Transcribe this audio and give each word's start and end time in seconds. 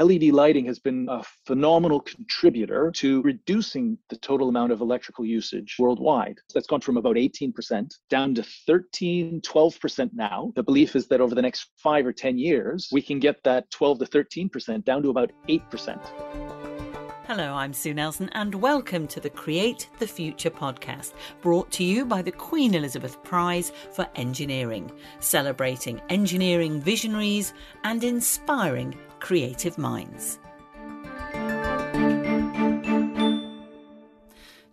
LED 0.00 0.24
lighting 0.24 0.66
has 0.66 0.78
been 0.78 1.08
a 1.10 1.24
phenomenal 1.44 2.00
contributor 2.00 2.92
to 2.92 3.20
reducing 3.22 3.98
the 4.10 4.16
total 4.16 4.48
amount 4.48 4.70
of 4.70 4.80
electrical 4.80 5.24
usage 5.24 5.74
worldwide. 5.76 6.38
That's 6.54 6.68
gone 6.68 6.80
from 6.80 6.96
about 6.96 7.16
18% 7.16 7.92
down 8.08 8.34
to 8.36 8.44
13, 8.66 9.40
12% 9.40 10.10
now. 10.14 10.52
The 10.54 10.62
belief 10.62 10.94
is 10.94 11.08
that 11.08 11.20
over 11.20 11.34
the 11.34 11.42
next 11.42 11.70
five 11.76 12.06
or 12.06 12.12
10 12.12 12.38
years, 12.38 12.88
we 12.92 13.02
can 13.02 13.18
get 13.18 13.42
that 13.42 13.68
12 13.72 13.98
to 13.98 14.04
13% 14.04 14.84
down 14.84 15.02
to 15.02 15.10
about 15.10 15.32
8%. 15.48 15.98
Hello, 17.26 17.52
I'm 17.54 17.72
Sue 17.72 17.92
Nelson, 17.92 18.30
and 18.32 18.54
welcome 18.54 19.08
to 19.08 19.18
the 19.20 19.28
Create 19.28 19.90
the 19.98 20.06
Future 20.06 20.48
podcast, 20.48 21.12
brought 21.42 21.70
to 21.72 21.82
you 21.84 22.06
by 22.06 22.22
the 22.22 22.32
Queen 22.32 22.74
Elizabeth 22.74 23.22
Prize 23.24 23.72
for 23.92 24.06
Engineering, 24.14 24.90
celebrating 25.18 26.00
engineering 26.08 26.80
visionaries 26.80 27.52
and 27.84 28.02
inspiring 28.04 28.96
creative 29.20 29.78
minds. 29.78 30.38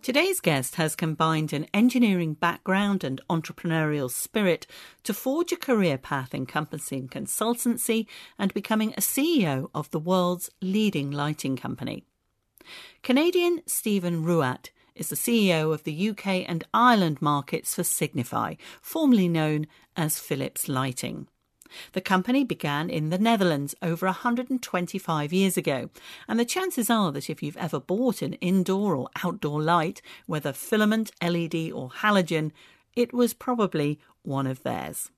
Today's 0.06 0.38
guest 0.38 0.76
has 0.76 0.94
combined 0.94 1.52
an 1.52 1.66
engineering 1.74 2.34
background 2.34 3.02
and 3.02 3.20
entrepreneurial 3.28 4.08
spirit 4.08 4.64
to 5.02 5.12
forge 5.12 5.50
a 5.50 5.56
career 5.56 5.98
path 5.98 6.32
encompassing 6.32 7.08
consultancy 7.08 8.06
and 8.38 8.54
becoming 8.54 8.92
a 8.92 9.00
CEO 9.00 9.68
of 9.74 9.90
the 9.90 9.98
world's 9.98 10.48
leading 10.62 11.10
lighting 11.10 11.56
company. 11.56 12.04
Canadian 13.02 13.62
Stephen 13.66 14.24
Rouatt 14.24 14.70
is 14.94 15.08
the 15.08 15.16
CEO 15.16 15.74
of 15.74 15.82
the 15.82 16.10
UK 16.10 16.48
and 16.48 16.62
Ireland 16.72 17.20
markets 17.20 17.74
for 17.74 17.82
Signify, 17.82 18.54
formerly 18.80 19.28
known 19.28 19.66
as 19.96 20.20
Philips 20.20 20.68
Lighting. 20.68 21.26
The 21.92 22.00
company 22.00 22.44
began 22.44 22.90
in 22.90 23.10
the 23.10 23.18
Netherlands 23.18 23.74
over 23.82 24.06
125 24.06 25.32
years 25.32 25.56
ago, 25.56 25.90
and 26.28 26.38
the 26.38 26.44
chances 26.44 26.90
are 26.90 27.12
that 27.12 27.30
if 27.30 27.42
you've 27.42 27.56
ever 27.56 27.80
bought 27.80 28.22
an 28.22 28.34
indoor 28.34 28.94
or 28.94 29.08
outdoor 29.24 29.62
light, 29.62 30.02
whether 30.26 30.52
filament, 30.52 31.10
LED, 31.22 31.72
or 31.72 31.90
halogen, 31.90 32.52
it 32.94 33.12
was 33.12 33.34
probably 33.34 33.98
one 34.22 34.46
of 34.46 34.62
theirs. 34.62 35.10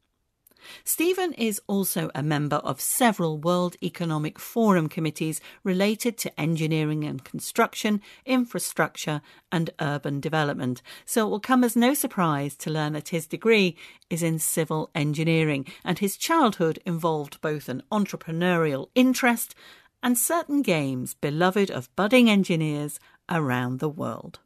Stephen 0.84 1.32
is 1.34 1.60
also 1.66 2.10
a 2.14 2.22
member 2.22 2.56
of 2.56 2.80
several 2.80 3.38
World 3.38 3.76
Economic 3.82 4.38
Forum 4.38 4.88
committees 4.88 5.40
related 5.64 6.16
to 6.18 6.40
engineering 6.40 7.04
and 7.04 7.24
construction, 7.24 8.00
infrastructure, 8.26 9.20
and 9.52 9.70
urban 9.80 10.20
development. 10.20 10.82
So 11.04 11.26
it 11.26 11.30
will 11.30 11.40
come 11.40 11.64
as 11.64 11.76
no 11.76 11.94
surprise 11.94 12.56
to 12.56 12.70
learn 12.70 12.92
that 12.94 13.08
his 13.08 13.26
degree 13.26 13.76
is 14.10 14.22
in 14.22 14.38
civil 14.38 14.90
engineering, 14.94 15.66
and 15.84 15.98
his 15.98 16.16
childhood 16.16 16.78
involved 16.84 17.40
both 17.40 17.68
an 17.68 17.82
entrepreneurial 17.92 18.88
interest 18.94 19.54
and 20.02 20.18
certain 20.18 20.62
games 20.62 21.14
beloved 21.14 21.70
of 21.70 21.94
budding 21.96 22.30
engineers 22.30 23.00
around 23.28 23.78
the 23.78 23.88
world 23.88 24.40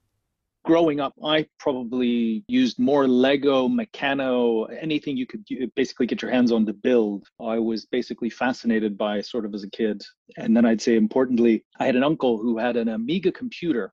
growing 0.65 1.01
up, 1.01 1.15
I 1.25 1.47
probably 1.59 2.45
used 2.47 2.79
more 2.79 3.09
Lego, 3.09 3.69
Meccano, 3.69 4.67
anything 4.81 5.17
you 5.17 5.27
could 5.27 5.45
basically 5.75 6.07
get 6.07 6.23
your 6.23 6.31
hands 6.31 6.53
on 6.53 6.67
to 6.67 6.73
build. 6.73 7.27
I 7.41 7.59
was 7.59 7.87
basically 7.87 8.31
fascinated 8.31 8.97
by 8.97 9.21
sort 9.21 9.45
of 9.45 9.55
as 9.55 9.65
a 9.65 9.71
kid. 9.71 10.03
And 10.37 10.57
then 10.57 10.65
I'd 10.65 10.81
say 10.81 10.97
importantly, 10.97 11.65
I 11.81 11.87
had 11.87 11.97
an 11.97 12.05
uncle 12.05 12.39
who 12.39 12.59
had 12.59 12.77
an 12.77 12.89
Amiga 12.89 13.33
computer, 13.33 13.93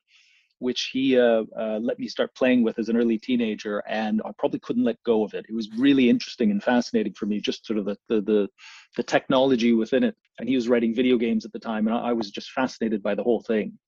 which 0.59 0.89
he 0.93 1.17
uh, 1.17 1.43
uh, 1.57 1.79
let 1.81 1.97
me 1.97 2.07
start 2.07 2.35
playing 2.35 2.63
with 2.63 2.77
as 2.77 2.89
an 2.89 2.97
early 2.97 3.17
teenager. 3.17 3.81
And 3.87 4.21
I 4.23 4.31
probably 4.37 4.59
couldn't 4.59 4.83
let 4.83 5.01
go 5.03 5.23
of 5.23 5.33
it. 5.33 5.45
It 5.49 5.55
was 5.55 5.69
really 5.77 6.09
interesting 6.09 6.51
and 6.51 6.61
fascinating 6.61 7.13
for 7.13 7.25
me, 7.25 7.39
just 7.39 7.65
sort 7.65 7.79
of 7.79 7.85
the, 7.85 7.97
the, 8.09 8.21
the, 8.21 8.47
the 8.95 9.03
technology 9.03 9.73
within 9.73 10.03
it. 10.03 10.15
And 10.37 10.47
he 10.47 10.55
was 10.55 10.69
writing 10.69 10.93
video 10.93 11.17
games 11.17 11.45
at 11.45 11.51
the 11.51 11.59
time. 11.59 11.87
And 11.87 11.95
I 11.95 12.13
was 12.13 12.29
just 12.29 12.51
fascinated 12.51 13.01
by 13.01 13.15
the 13.15 13.23
whole 13.23 13.41
thing. 13.41 13.79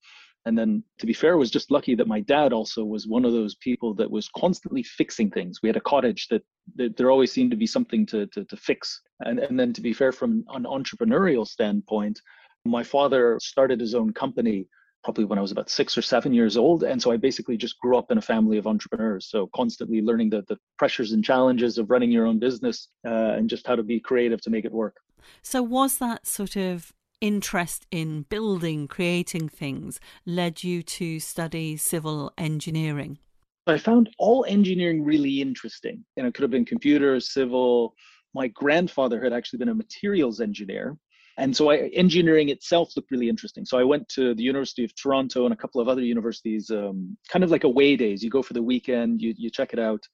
And 0.45 0.57
then, 0.57 0.83
to 0.99 1.05
be 1.05 1.13
fair, 1.13 1.37
was 1.37 1.51
just 1.51 1.69
lucky 1.69 1.93
that 1.95 2.07
my 2.07 2.21
dad 2.21 2.51
also 2.51 2.83
was 2.83 3.07
one 3.07 3.25
of 3.25 3.31
those 3.31 3.55
people 3.55 3.93
that 3.95 4.09
was 4.09 4.27
constantly 4.35 4.81
fixing 4.81 5.29
things. 5.29 5.59
We 5.61 5.69
had 5.69 5.77
a 5.77 5.81
cottage 5.81 6.27
that, 6.29 6.43
that 6.75 6.97
there 6.97 7.11
always 7.11 7.31
seemed 7.31 7.51
to 7.51 7.57
be 7.57 7.67
something 7.67 8.05
to, 8.07 8.25
to, 8.27 8.43
to 8.45 8.57
fix. 8.57 9.01
And, 9.19 9.37
and 9.39 9.59
then, 9.59 9.71
to 9.73 9.81
be 9.81 9.93
fair, 9.93 10.11
from 10.11 10.43
an 10.49 10.63
entrepreneurial 10.63 11.47
standpoint, 11.47 12.19
my 12.65 12.83
father 12.83 13.39
started 13.41 13.79
his 13.79 13.93
own 13.93 14.13
company 14.13 14.67
probably 15.03 15.25
when 15.25 15.39
I 15.39 15.41
was 15.41 15.51
about 15.51 15.69
six 15.69 15.97
or 15.97 16.01
seven 16.01 16.33
years 16.33 16.57
old. 16.57 16.83
And 16.83 17.01
so 17.01 17.11
I 17.11 17.17
basically 17.17 17.57
just 17.57 17.79
grew 17.79 17.97
up 17.97 18.11
in 18.11 18.17
a 18.17 18.21
family 18.21 18.57
of 18.57 18.67
entrepreneurs. 18.67 19.27
So 19.29 19.49
constantly 19.55 20.01
learning 20.01 20.29
the, 20.29 20.43
the 20.47 20.57
pressures 20.77 21.11
and 21.11 21.23
challenges 21.23 21.77
of 21.77 21.89
running 21.89 22.11
your 22.11 22.27
own 22.27 22.39
business 22.39 22.89
uh, 23.05 23.33
and 23.33 23.49
just 23.49 23.65
how 23.65 23.75
to 23.75 23.83
be 23.83 23.99
creative 23.99 24.41
to 24.41 24.49
make 24.49 24.65
it 24.65 24.71
work. 24.71 24.97
So 25.41 25.63
was 25.63 25.97
that 25.97 26.27
sort 26.27 26.55
of 26.55 26.93
interest 27.21 27.85
in 27.91 28.23
building, 28.23 28.87
creating 28.87 29.47
things 29.47 29.99
led 30.25 30.63
you 30.63 30.83
to 30.83 31.19
study 31.19 31.77
civil 31.77 32.33
engineering? 32.37 33.19
I 33.67 33.77
found 33.77 34.09
all 34.17 34.45
engineering 34.47 35.03
really 35.03 35.41
interesting. 35.41 36.03
And 36.17 36.27
it 36.27 36.33
could 36.33 36.41
have 36.41 36.51
been 36.51 36.65
computer, 36.65 37.19
civil. 37.19 37.95
My 38.33 38.47
grandfather 38.47 39.23
had 39.23 39.33
actually 39.33 39.59
been 39.59 39.69
a 39.69 39.75
materials 39.75 40.41
engineer. 40.41 40.97
And 41.37 41.55
so 41.55 41.69
I, 41.69 41.77
engineering 41.93 42.49
itself 42.49 42.91
looked 42.95 43.11
really 43.11 43.29
interesting. 43.29 43.65
So 43.65 43.77
I 43.77 43.83
went 43.83 44.07
to 44.09 44.35
the 44.35 44.43
University 44.43 44.83
of 44.83 44.93
Toronto 44.95 45.45
and 45.45 45.53
a 45.53 45.57
couple 45.57 45.79
of 45.79 45.87
other 45.87 46.01
universities, 46.01 46.69
um, 46.69 47.17
kind 47.29 47.43
of 47.43 47.51
like 47.51 47.63
away 47.63 47.95
days. 47.95 48.23
You 48.23 48.29
go 48.29 48.41
for 48.41 48.53
the 48.53 48.63
weekend, 48.63 49.21
you, 49.21 49.33
you 49.37 49.49
check 49.49 49.73
it 49.73 49.79
out. 49.79 50.05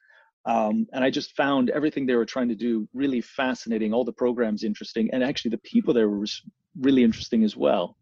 Um, 0.46 0.88
and 0.94 1.04
I 1.04 1.10
just 1.10 1.36
found 1.36 1.70
everything 1.72 2.06
they 2.06 2.16
were 2.16 2.26
trying 2.26 2.48
to 2.50 2.56
do 2.56 2.88
really 2.94 3.20
fascinating, 3.20 3.94
all 3.94 4.06
the 4.06 4.14
programs 4.14 4.64
interesting, 4.64 5.10
and 5.12 5.22
actually 5.22 5.52
the 5.52 5.58
people 5.60 5.94
there 5.94 6.08
were 6.08 6.26
really 6.80 7.04
interesting 7.04 7.44
as 7.44 7.56
well. 7.56 7.98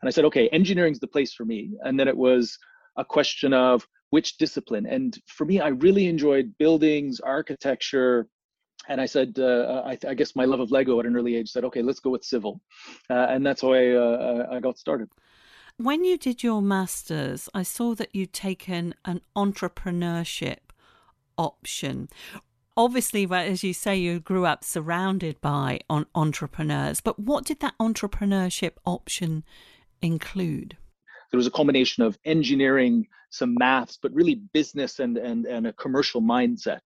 And 0.00 0.08
I 0.08 0.10
said, 0.10 0.24
okay, 0.26 0.48
engineering's 0.52 1.00
the 1.00 1.06
place 1.06 1.32
for 1.32 1.44
me. 1.44 1.72
And 1.82 1.98
then 1.98 2.08
it 2.08 2.16
was 2.16 2.58
a 2.96 3.04
question 3.04 3.52
of 3.52 3.86
which 4.10 4.38
discipline. 4.38 4.86
And 4.86 5.16
for 5.26 5.44
me, 5.44 5.60
I 5.60 5.68
really 5.68 6.06
enjoyed 6.06 6.56
buildings, 6.58 7.20
architecture. 7.20 8.28
And 8.88 9.00
I 9.00 9.06
said, 9.06 9.38
uh, 9.38 9.82
I, 9.84 9.98
I, 10.08 10.14
guess 10.14 10.34
my 10.34 10.46
love 10.46 10.60
of 10.60 10.70
Lego 10.70 10.98
at 10.98 11.06
an 11.06 11.14
early 11.16 11.36
age 11.36 11.50
said, 11.50 11.64
okay, 11.64 11.82
let's 11.82 12.00
go 12.00 12.10
with 12.10 12.24
civil. 12.24 12.60
Uh, 13.10 13.26
and 13.28 13.44
that's 13.44 13.60
how 13.60 13.72
I, 13.72 13.88
uh, 13.90 14.46
I 14.50 14.60
got 14.60 14.78
started. 14.78 15.08
When 15.76 16.04
you 16.04 16.16
did 16.16 16.42
your 16.42 16.62
master's, 16.62 17.48
I 17.54 17.62
saw 17.62 17.94
that 17.96 18.14
you'd 18.14 18.32
taken 18.32 18.94
an 19.04 19.20
entrepreneurship 19.36 20.58
option. 21.36 22.08
Obviously, 22.78 23.26
as 23.32 23.64
you 23.64 23.74
say, 23.74 23.96
you 23.96 24.20
grew 24.20 24.46
up 24.46 24.62
surrounded 24.62 25.40
by 25.40 25.80
on 25.90 26.06
entrepreneurs, 26.14 27.00
but 27.00 27.18
what 27.18 27.44
did 27.44 27.58
that 27.58 27.74
entrepreneurship 27.80 28.74
option 28.86 29.42
include? 30.00 30.76
There 31.32 31.38
was 31.38 31.48
a 31.48 31.50
combination 31.50 32.04
of 32.04 32.16
engineering, 32.24 33.08
some 33.30 33.56
maths, 33.58 33.98
but 34.00 34.14
really 34.14 34.36
business 34.52 35.00
and, 35.00 35.18
and, 35.18 35.44
and 35.44 35.66
a 35.66 35.72
commercial 35.72 36.22
mindset. 36.22 36.82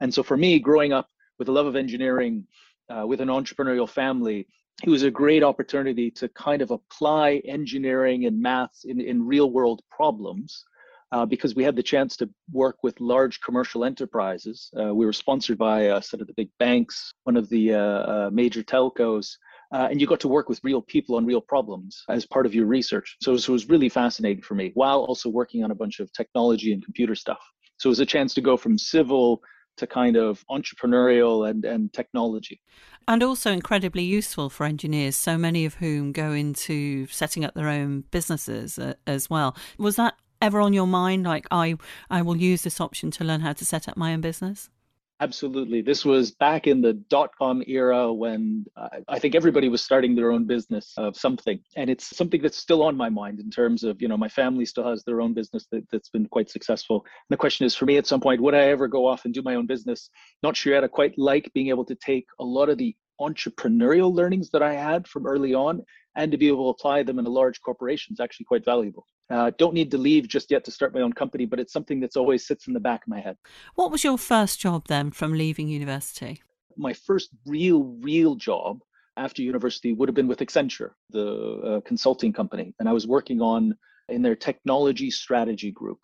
And 0.00 0.12
so 0.12 0.24
for 0.24 0.36
me, 0.36 0.58
growing 0.58 0.92
up 0.92 1.08
with 1.38 1.48
a 1.48 1.52
love 1.52 1.66
of 1.66 1.76
engineering, 1.76 2.44
uh, 2.90 3.06
with 3.06 3.20
an 3.20 3.28
entrepreneurial 3.28 3.88
family, 3.88 4.48
it 4.82 4.90
was 4.90 5.04
a 5.04 5.12
great 5.12 5.44
opportunity 5.44 6.10
to 6.10 6.28
kind 6.30 6.60
of 6.60 6.72
apply 6.72 7.40
engineering 7.44 8.26
and 8.26 8.42
maths 8.42 8.84
in, 8.84 9.00
in 9.00 9.24
real 9.24 9.52
world 9.52 9.80
problems 9.92 10.64
uh, 11.12 11.24
because 11.24 11.54
we 11.54 11.64
had 11.64 11.76
the 11.76 11.82
chance 11.82 12.16
to 12.16 12.28
work 12.52 12.78
with 12.82 13.00
large 13.00 13.40
commercial 13.40 13.84
enterprises. 13.84 14.70
Uh, 14.78 14.94
we 14.94 15.06
were 15.06 15.12
sponsored 15.12 15.58
by 15.58 15.82
a 15.82 16.02
set 16.02 16.20
of 16.20 16.26
the 16.26 16.34
big 16.34 16.50
banks, 16.58 17.12
one 17.24 17.36
of 17.36 17.48
the 17.48 17.74
uh, 17.74 17.78
uh 17.78 18.30
major 18.32 18.62
telcos, 18.62 19.36
uh, 19.72 19.88
and 19.90 20.00
you 20.00 20.06
got 20.06 20.20
to 20.20 20.28
work 20.28 20.48
with 20.48 20.60
real 20.62 20.82
people 20.82 21.16
on 21.16 21.26
real 21.26 21.40
problems 21.40 22.02
as 22.08 22.26
part 22.26 22.46
of 22.46 22.54
your 22.54 22.66
research. 22.66 23.16
So, 23.22 23.36
so 23.36 23.52
it 23.52 23.54
was 23.54 23.68
really 23.68 23.88
fascinating 23.88 24.42
for 24.42 24.54
me, 24.54 24.70
while 24.74 25.00
also 25.00 25.28
working 25.28 25.64
on 25.64 25.70
a 25.70 25.74
bunch 25.74 26.00
of 26.00 26.12
technology 26.12 26.72
and 26.72 26.84
computer 26.84 27.14
stuff. 27.14 27.40
So 27.78 27.88
it 27.88 27.90
was 27.90 28.00
a 28.00 28.06
chance 28.06 28.34
to 28.34 28.40
go 28.40 28.56
from 28.56 28.78
civil 28.78 29.42
to 29.76 29.86
kind 29.86 30.16
of 30.16 30.44
entrepreneurial 30.50 31.48
and, 31.48 31.64
and 31.64 31.92
technology. 31.92 32.60
And 33.08 33.22
also 33.22 33.52
incredibly 33.52 34.02
useful 34.02 34.48
for 34.48 34.64
engineers, 34.64 35.16
so 35.16 35.36
many 35.36 35.64
of 35.64 35.74
whom 35.74 36.12
go 36.12 36.32
into 36.32 37.06
setting 37.08 37.44
up 37.44 37.54
their 37.54 37.68
own 37.68 38.04
businesses 38.10 38.78
uh, 38.78 38.94
as 39.06 39.28
well. 39.28 39.56
Was 39.78 39.96
that 39.96 40.14
ever 40.46 40.60
on 40.60 40.72
your 40.72 40.86
mind 40.86 41.24
like 41.24 41.46
i 41.50 41.76
i 42.08 42.22
will 42.22 42.36
use 42.36 42.62
this 42.62 42.80
option 42.80 43.10
to 43.10 43.24
learn 43.24 43.40
how 43.40 43.52
to 43.52 43.64
set 43.64 43.88
up 43.88 43.96
my 43.96 44.12
own 44.14 44.20
business? 44.20 44.70
Absolutely. 45.18 45.80
This 45.80 46.04
was 46.04 46.32
back 46.32 46.66
in 46.66 46.82
the 46.82 46.92
dot-com 46.92 47.62
era 47.66 48.12
when 48.12 48.66
uh, 48.76 48.98
i 49.08 49.18
think 49.18 49.34
everybody 49.34 49.68
was 49.74 49.82
starting 49.82 50.14
their 50.14 50.30
own 50.30 50.44
business 50.44 50.92
of 50.98 51.16
something. 51.16 51.58
And 51.74 51.88
it's 51.88 52.14
something 52.20 52.42
that's 52.42 52.58
still 52.58 52.82
on 52.82 52.94
my 53.04 53.08
mind 53.08 53.40
in 53.40 53.50
terms 53.50 53.82
of 53.82 54.02
you 54.02 54.08
know 54.08 54.18
my 54.26 54.28
family 54.28 54.66
still 54.66 54.86
has 54.90 55.02
their 55.04 55.20
own 55.22 55.32
business 55.40 55.64
that, 55.72 55.84
that's 55.90 56.10
been 56.10 56.28
quite 56.36 56.50
successful. 56.50 56.98
And 57.04 57.32
the 57.34 57.42
question 57.44 57.64
is 57.66 57.74
for 57.74 57.86
me 57.86 57.96
at 57.96 58.06
some 58.06 58.20
point 58.20 58.42
would 58.42 58.54
i 58.54 58.64
ever 58.74 58.88
go 58.88 59.06
off 59.06 59.24
and 59.24 59.32
do 59.32 59.42
my 59.42 59.54
own 59.54 59.66
business? 59.74 60.10
Not 60.42 60.54
sure 60.56 60.74
yet. 60.74 60.84
I 60.84 60.88
quite 60.88 61.16
like 61.30 61.50
being 61.54 61.70
able 61.74 61.86
to 61.86 61.96
take 62.10 62.26
a 62.38 62.44
lot 62.44 62.68
of 62.68 62.76
the 62.76 62.94
entrepreneurial 63.18 64.12
learnings 64.20 64.50
that 64.50 64.62
i 64.70 64.74
had 64.74 65.08
from 65.08 65.26
early 65.26 65.54
on 65.54 65.74
and 66.16 66.30
to 66.32 66.38
be 66.42 66.48
able 66.48 66.64
to 66.66 66.74
apply 66.76 67.02
them 67.02 67.18
in 67.18 67.26
a 67.26 67.36
large 67.40 67.58
corporation 67.62 68.12
is 68.12 68.20
actually 68.20 68.44
quite 68.52 68.64
valuable. 68.64 69.06
Uh, 69.28 69.50
don't 69.58 69.74
need 69.74 69.90
to 69.90 69.98
leave 69.98 70.28
just 70.28 70.50
yet 70.50 70.64
to 70.64 70.70
start 70.70 70.94
my 70.94 71.00
own 71.00 71.12
company, 71.12 71.46
but 71.46 71.58
it's 71.58 71.72
something 71.72 72.00
that's 72.00 72.16
always 72.16 72.46
sits 72.46 72.68
in 72.68 72.74
the 72.74 72.80
back 72.80 73.02
of 73.02 73.08
my 73.08 73.20
head. 73.20 73.36
What 73.74 73.90
was 73.90 74.04
your 74.04 74.18
first 74.18 74.60
job 74.60 74.86
then 74.86 75.10
from 75.10 75.32
leaving 75.32 75.68
university? 75.68 76.42
My 76.76 76.92
first 76.92 77.30
real, 77.44 77.82
real 78.00 78.36
job 78.36 78.82
after 79.16 79.42
university 79.42 79.94
would 79.94 80.08
have 80.08 80.14
been 80.14 80.28
with 80.28 80.40
Accenture, 80.40 80.90
the 81.10 81.78
uh, 81.78 81.80
consulting 81.80 82.32
company, 82.32 82.74
and 82.78 82.88
I 82.88 82.92
was 82.92 83.06
working 83.06 83.40
on 83.40 83.76
in 84.08 84.22
their 84.22 84.36
technology 84.36 85.10
strategy 85.10 85.72
group. 85.72 85.98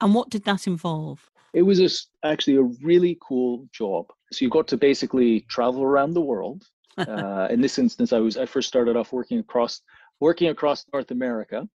And 0.00 0.14
what 0.14 0.28
did 0.28 0.44
that 0.44 0.66
involve? 0.66 1.30
It 1.54 1.62
was 1.62 1.80
a, 1.80 2.26
actually 2.26 2.56
a 2.56 2.62
really 2.62 3.18
cool 3.26 3.68
job. 3.72 4.06
So 4.32 4.44
you 4.44 4.50
got 4.50 4.68
to 4.68 4.76
basically 4.76 5.40
travel 5.48 5.82
around 5.82 6.14
the 6.14 6.20
world. 6.20 6.64
uh, 6.98 7.48
in 7.50 7.62
this 7.62 7.78
instance, 7.78 8.12
I 8.12 8.18
was 8.18 8.36
I 8.36 8.44
first 8.44 8.68
started 8.68 8.96
off 8.96 9.12
working 9.12 9.38
across 9.38 9.80
working 10.20 10.48
across 10.48 10.84
North 10.92 11.10
America, 11.10 11.66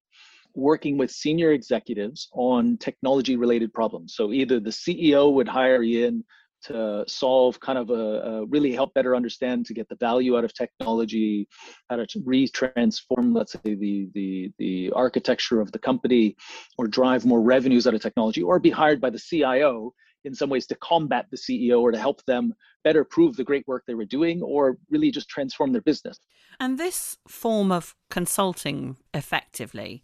working 0.58 0.98
with 0.98 1.12
senior 1.12 1.52
executives 1.52 2.28
on 2.34 2.78
technology 2.78 3.38
related 3.38 3.72
problems. 3.74 4.16
So 4.16 4.34
either 4.34 4.60
the 4.60 4.72
CEO 4.72 5.32
would 5.32 5.48
hire 5.48 5.84
in 5.84 6.24
to 6.64 7.06
solve 7.08 7.60
kind 7.60 7.78
of 7.78 7.92
a, 7.92 7.94
a, 7.94 8.46
really 8.48 8.74
help 8.74 8.92
better 8.96 9.16
understand 9.16 9.68
to 9.68 9.76
get 9.76 9.88
the 9.90 9.96
value 9.98 10.36
out 10.36 10.44
of 10.44 10.52
technology 10.56 11.48
how 11.88 11.98
to 11.98 12.06
retransform 12.22 13.36
let's 13.36 13.54
say 13.54 13.60
the 13.76 14.10
the 14.16 14.52
the 14.58 14.92
architecture 14.96 15.62
of 15.62 15.72
the 15.72 15.78
company 15.78 16.36
or 16.80 16.88
drive 16.88 17.28
more 17.28 17.42
revenues 17.42 17.86
out 17.86 17.94
of 17.94 18.02
technology 18.02 18.42
or 18.42 18.58
be 18.60 18.72
hired 18.72 19.00
by 19.00 19.12
the 19.12 19.20
cio 19.20 19.94
in 20.24 20.34
some 20.34 20.50
ways 20.50 20.66
to 20.66 20.76
combat 20.78 21.28
the 21.30 21.38
ceo 21.38 21.80
or 21.80 21.92
to 21.92 22.00
help 22.00 22.26
them 22.26 22.52
better 22.84 23.04
prove 23.04 23.36
the 23.36 23.44
great 23.44 23.66
work 23.68 23.84
they 23.86 23.94
were 23.94 24.06
doing 24.06 24.42
or 24.42 24.80
really 24.90 25.12
just 25.12 25.30
transform 25.30 25.72
their 25.72 25.84
business 25.84 26.18
and 26.60 26.80
this 26.80 27.18
form 27.28 27.72
of 27.72 27.96
consulting 28.10 28.98
effectively 29.14 30.02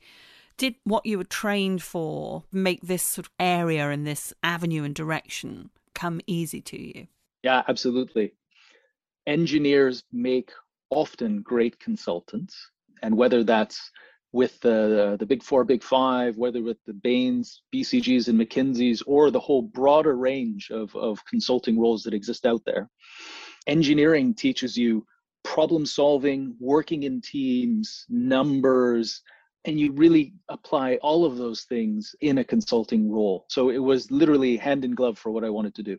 did 0.57 0.75
what 0.83 1.05
you 1.05 1.17
were 1.17 1.23
trained 1.23 1.81
for 1.81 2.43
make 2.51 2.81
this 2.81 3.03
sort 3.03 3.27
of 3.27 3.31
area 3.39 3.89
and 3.89 4.05
this 4.05 4.33
avenue 4.43 4.83
and 4.83 4.95
direction 4.95 5.69
come 5.93 6.21
easy 6.27 6.61
to 6.61 6.81
you? 6.81 7.07
Yeah, 7.43 7.63
absolutely. 7.67 8.33
Engineers 9.27 10.03
make 10.11 10.51
often 10.89 11.41
great 11.41 11.79
consultants, 11.79 12.69
and 13.01 13.17
whether 13.17 13.43
that's 13.43 13.91
with 14.31 14.59
the 14.61 15.15
the 15.19 15.25
big 15.25 15.43
four, 15.43 15.63
big 15.63 15.83
five, 15.83 16.37
whether 16.37 16.61
with 16.61 16.77
the 16.85 16.93
Bains, 16.93 17.61
BCGs, 17.73 18.27
and 18.27 18.39
McKinseys, 18.39 19.01
or 19.05 19.31
the 19.31 19.39
whole 19.39 19.61
broader 19.61 20.15
range 20.15 20.71
of, 20.71 20.93
of 20.95 21.23
consulting 21.25 21.79
roles 21.79 22.03
that 22.03 22.13
exist 22.13 22.45
out 22.45 22.61
there. 22.65 22.89
Engineering 23.67 24.33
teaches 24.33 24.75
you 24.75 25.05
problem 25.43 25.85
solving, 25.85 26.55
working 26.59 27.03
in 27.03 27.21
teams, 27.21 28.05
numbers, 28.09 29.21
and 29.65 29.79
you 29.79 29.91
really 29.93 30.33
apply 30.49 30.95
all 31.01 31.25
of 31.25 31.37
those 31.37 31.61
things 31.63 32.15
in 32.21 32.39
a 32.39 32.43
consulting 32.43 33.11
role. 33.11 33.45
So 33.49 33.69
it 33.69 33.77
was 33.77 34.11
literally 34.11 34.57
hand 34.57 34.83
in 34.83 34.93
glove 34.95 35.17
for 35.17 35.31
what 35.31 35.43
I 35.43 35.49
wanted 35.49 35.75
to 35.75 35.83
do. 35.83 35.97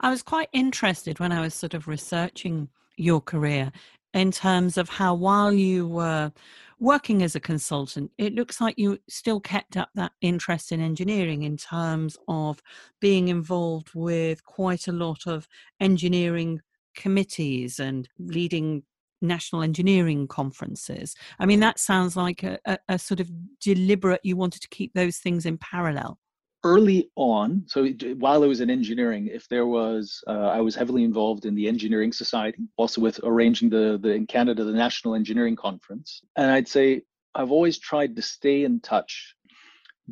I 0.00 0.10
was 0.10 0.22
quite 0.22 0.48
interested 0.52 1.20
when 1.20 1.32
I 1.32 1.40
was 1.40 1.54
sort 1.54 1.74
of 1.74 1.86
researching 1.86 2.68
your 2.96 3.20
career 3.20 3.70
in 4.12 4.30
terms 4.30 4.78
of 4.78 4.88
how 4.88 5.14
while 5.14 5.52
you 5.52 5.88
were 5.88 6.32
working 6.78 7.22
as 7.22 7.34
a 7.34 7.40
consultant, 7.40 8.10
it 8.18 8.34
looks 8.34 8.60
like 8.60 8.78
you 8.78 8.98
still 9.08 9.40
kept 9.40 9.76
up 9.76 9.90
that 9.94 10.12
interest 10.20 10.72
in 10.72 10.80
engineering 10.80 11.42
in 11.42 11.56
terms 11.56 12.16
of 12.28 12.62
being 13.00 13.28
involved 13.28 13.90
with 13.94 14.44
quite 14.44 14.88
a 14.88 14.92
lot 14.92 15.26
of 15.26 15.48
engineering 15.80 16.60
committees 16.94 17.80
and 17.80 18.08
leading 18.18 18.82
national 19.24 19.62
engineering 19.62 20.28
conferences. 20.28 21.14
I 21.38 21.46
mean, 21.46 21.60
that 21.60 21.78
sounds 21.78 22.16
like 22.16 22.42
a, 22.42 22.58
a, 22.66 22.78
a 22.88 22.98
sort 22.98 23.20
of 23.20 23.30
deliberate, 23.60 24.20
you 24.22 24.36
wanted 24.36 24.62
to 24.62 24.68
keep 24.68 24.92
those 24.94 25.18
things 25.18 25.46
in 25.46 25.58
parallel. 25.58 26.18
Early 26.62 27.10
on 27.16 27.64
so 27.66 27.86
while 28.18 28.42
i 28.42 28.46
was 28.46 28.62
in 28.62 28.70
engineering 28.70 29.28
if 29.30 29.46
there 29.48 29.66
was 29.66 30.24
uh, 30.26 30.48
i 30.48 30.62
was 30.62 30.74
heavily 30.74 31.04
involved 31.04 31.44
in 31.44 31.54
the 31.54 31.68
engineering 31.68 32.10
society 32.10 32.66
also 32.78 33.02
with 33.02 33.20
arranging 33.22 33.68
the, 33.68 33.98
the 34.00 34.08
in 34.14 34.26
canada 34.26 34.64
the 34.64 34.72
national 34.72 35.14
engineering 35.14 35.56
conference. 35.56 36.22
And 36.36 36.50
i'd 36.50 36.66
say 36.66 37.02
i've 37.34 37.52
always 37.52 37.78
tried 37.78 38.16
to 38.16 38.22
stay 38.22 38.64
in 38.64 38.80
touch 38.80 39.34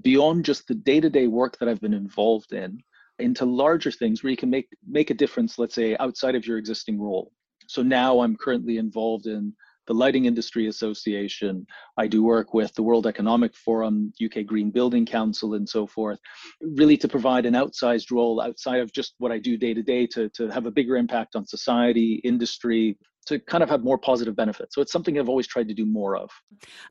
beyond 0.02 0.44
just 0.44 0.68
the 0.68 0.74
day-to-day 0.74 1.26
work 1.26 1.58
that 1.58 1.70
i've 1.70 1.80
been 1.80 1.94
involved 1.94 2.52
in 2.52 2.82
into 3.18 3.46
larger 3.46 3.90
things 3.90 4.22
where 4.22 4.30
you 4.30 4.36
can 4.36 4.50
make 4.50 4.68
make 4.86 5.08
a 5.08 5.14
difference 5.14 5.58
let's 5.58 5.74
say 5.74 5.96
outside 5.98 6.34
of 6.34 6.46
your 6.46 6.58
existing 6.58 7.00
role 7.00 7.32
so 7.66 7.82
now 7.82 8.20
I'm 8.20 8.36
currently 8.36 8.76
involved 8.78 9.26
in 9.26 9.54
the 9.86 9.94
Lighting 9.94 10.26
Industry 10.26 10.68
Association. 10.68 11.66
I 11.96 12.06
do 12.06 12.22
work 12.22 12.54
with 12.54 12.72
the 12.74 12.82
World 12.82 13.06
Economic 13.06 13.54
Forum, 13.54 14.12
UK 14.24 14.46
Green 14.46 14.70
Building 14.70 15.04
Council, 15.04 15.54
and 15.54 15.68
so 15.68 15.86
forth, 15.86 16.20
really 16.60 16.96
to 16.98 17.08
provide 17.08 17.46
an 17.46 17.54
outsized 17.54 18.10
role 18.10 18.40
outside 18.40 18.80
of 18.80 18.92
just 18.92 19.14
what 19.18 19.32
I 19.32 19.38
do 19.38 19.56
day 19.56 19.74
to 19.74 19.82
day 19.82 20.06
to, 20.08 20.30
have 20.52 20.66
a 20.66 20.70
bigger 20.70 20.96
impact 20.96 21.34
on 21.34 21.46
society, 21.46 22.20
industry, 22.24 22.98
to 23.26 23.38
kind 23.38 23.62
of 23.62 23.70
have 23.70 23.84
more 23.84 23.98
positive 23.98 24.36
benefits. 24.36 24.74
So 24.74 24.82
it's 24.82 24.92
something 24.92 25.18
I've 25.18 25.28
always 25.28 25.46
tried 25.46 25.68
to 25.68 25.74
do 25.74 25.86
more 25.86 26.16
of. 26.16 26.30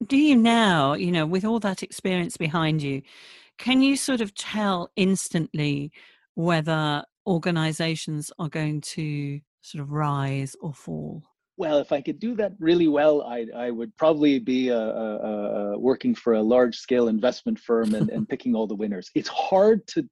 Do 0.07 0.17
you 0.17 0.35
now, 0.35 0.93
you 0.93 1.11
know, 1.11 1.25
with 1.25 1.45
all 1.45 1.59
that 1.59 1.83
experience 1.83 2.37
behind 2.37 2.81
you, 2.81 3.01
can 3.57 3.81
you 3.81 3.95
sort 3.95 4.21
of 4.21 4.33
tell 4.33 4.89
instantly 4.95 5.91
whether 6.35 7.03
organizations 7.27 8.31
are 8.39 8.49
going 8.49 8.81
to 8.81 9.41
sort 9.61 9.83
of 9.83 9.91
rise 9.91 10.55
or 10.61 10.73
fall? 10.73 11.23
Well, 11.57 11.77
if 11.77 11.91
I 11.91 12.01
could 12.01 12.19
do 12.19 12.35
that 12.35 12.53
really 12.59 12.87
well, 12.87 13.21
I, 13.21 13.45
I 13.55 13.71
would 13.71 13.95
probably 13.97 14.39
be 14.39 14.69
a, 14.69 14.79
a, 14.79 15.17
a 15.73 15.79
working 15.79 16.15
for 16.15 16.33
a 16.33 16.41
large 16.41 16.77
scale 16.77 17.07
investment 17.07 17.59
firm 17.59 17.93
and, 17.93 18.09
and 18.09 18.27
picking 18.29 18.55
all 18.55 18.67
the 18.67 18.75
winners. 18.75 19.09
It's 19.15 19.29
hard 19.29 19.85
to, 19.87 20.07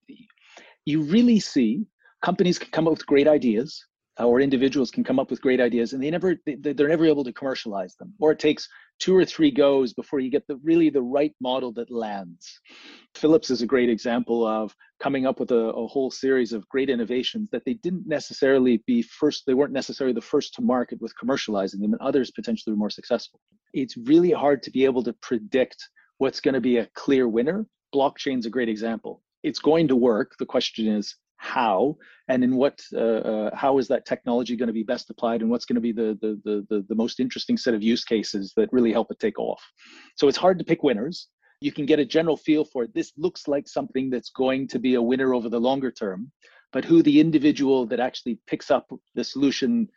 you 0.85 1.01
really 1.01 1.39
see 1.39 1.85
companies 2.23 2.59
can 2.59 2.69
come 2.71 2.87
up 2.87 2.93
with 2.93 3.05
great 3.05 3.27
ideas 3.27 3.83
Uh, 4.19 4.25
or 4.25 4.41
individuals 4.41 4.91
can 4.91 5.03
come 5.03 5.17
up 5.17 5.29
with 5.29 5.41
great 5.41 5.61
ideas 5.61 5.93
and 5.93 6.03
they 6.03 6.11
never 6.11 6.35
they, 6.45 6.55
they're 6.55 6.89
never 6.89 7.05
able 7.05 7.23
to 7.23 7.31
commercialize 7.31 7.95
them. 7.95 8.13
Or 8.19 8.31
it 8.31 8.39
takes 8.39 8.67
two 8.99 9.15
or 9.15 9.23
three 9.23 9.49
goes 9.49 9.93
before 9.93 10.19
you 10.19 10.29
get 10.29 10.45
the 10.47 10.57
really 10.57 10.89
the 10.89 11.01
right 11.01 11.33
model 11.39 11.71
that 11.73 11.89
lands. 11.89 12.59
Philips 13.15 13.49
is 13.49 13.61
a 13.61 13.65
great 13.67 13.89
example 13.89 14.45
of 14.45 14.75
coming 14.99 15.25
up 15.25 15.39
with 15.39 15.51
a, 15.51 15.55
a, 15.55 15.87
whole 15.87 16.11
series 16.11 16.51
of 16.51 16.67
great 16.67 16.89
innovations 16.89 17.47
that 17.51 17.63
they 17.65 17.75
didn't 17.75 18.07
necessarily 18.07 18.83
be 18.85 19.01
first 19.01 19.43
they 19.47 19.53
weren't 19.53 19.71
necessarily 19.71 20.13
the 20.13 20.21
first 20.21 20.53
to 20.55 20.61
market 20.61 20.99
with 21.01 21.13
commercializing 21.21 21.79
them 21.79 21.93
and 21.93 22.01
others 22.01 22.31
potentially 22.31 22.73
were 22.73 22.79
more 22.79 22.89
successful. 22.89 23.39
It's 23.73 23.95
really 23.95 24.31
hard 24.31 24.61
to 24.63 24.71
be 24.71 24.83
able 24.83 25.03
to 25.03 25.13
predict 25.21 25.87
what's 26.17 26.41
going 26.41 26.55
to 26.55 26.61
be 26.61 26.77
a 26.77 26.89
clear 26.93 27.29
winner. 27.29 27.65
Blockchain's 27.95 28.45
a 28.45 28.49
great 28.49 28.69
example. 28.69 29.21
It's 29.43 29.59
going 29.59 29.87
to 29.87 29.95
work. 29.95 30.33
The 30.39 30.45
question 30.45 30.87
is 30.87 31.15
how 31.39 31.95
and 32.27 32.43
in 32.43 32.55
what 32.55 32.79
uh, 32.93 32.99
uh, 32.99 33.55
how 33.55 33.77
is 33.77 33.87
that 33.87 34.05
technology 34.05 34.57
going 34.57 34.67
to 34.67 34.73
be 34.73 34.83
best 34.83 35.09
applied 35.09 35.41
and 35.41 35.49
what's 35.49 35.65
going 35.65 35.75
to 35.75 35.81
be 35.81 35.93
the, 35.93 36.17
the, 36.21 36.39
the 36.43 36.65
the 36.69 36.85
the 36.89 36.95
most 36.95 37.19
interesting 37.19 37.57
set 37.57 37.73
of 37.73 37.81
use 37.81 38.03
cases 38.03 38.53
that 38.57 38.71
really 38.73 38.91
help 38.91 39.09
it 39.09 39.19
take 39.19 39.39
off 39.39 39.63
so 40.15 40.27
it's 40.27 40.37
hard 40.37 40.59
to 40.59 40.65
pick 40.65 40.83
winners 40.83 41.29
you 41.61 41.71
can 41.71 41.85
get 41.85 41.99
a 41.99 42.05
general 42.05 42.37
feel 42.37 42.63
for 42.63 42.83
it. 42.83 42.93
this 42.93 43.13
looks 43.17 43.47
like 43.47 43.67
something 43.67 44.09
that's 44.09 44.29
going 44.29 44.67
to 44.67 44.79
be 44.79 44.95
a 44.95 45.01
winner 45.01 45.33
over 45.33 45.47
the 45.47 45.59
longer 45.59 45.91
term 45.91 46.29
but 46.73 46.83
who 46.83 47.01
the 47.01 47.19
individual 47.21 47.85
that 47.85 48.01
actually 48.01 48.37
picks 48.45 48.69
up 48.69 48.91
the 49.15 49.23
solution 49.23 49.87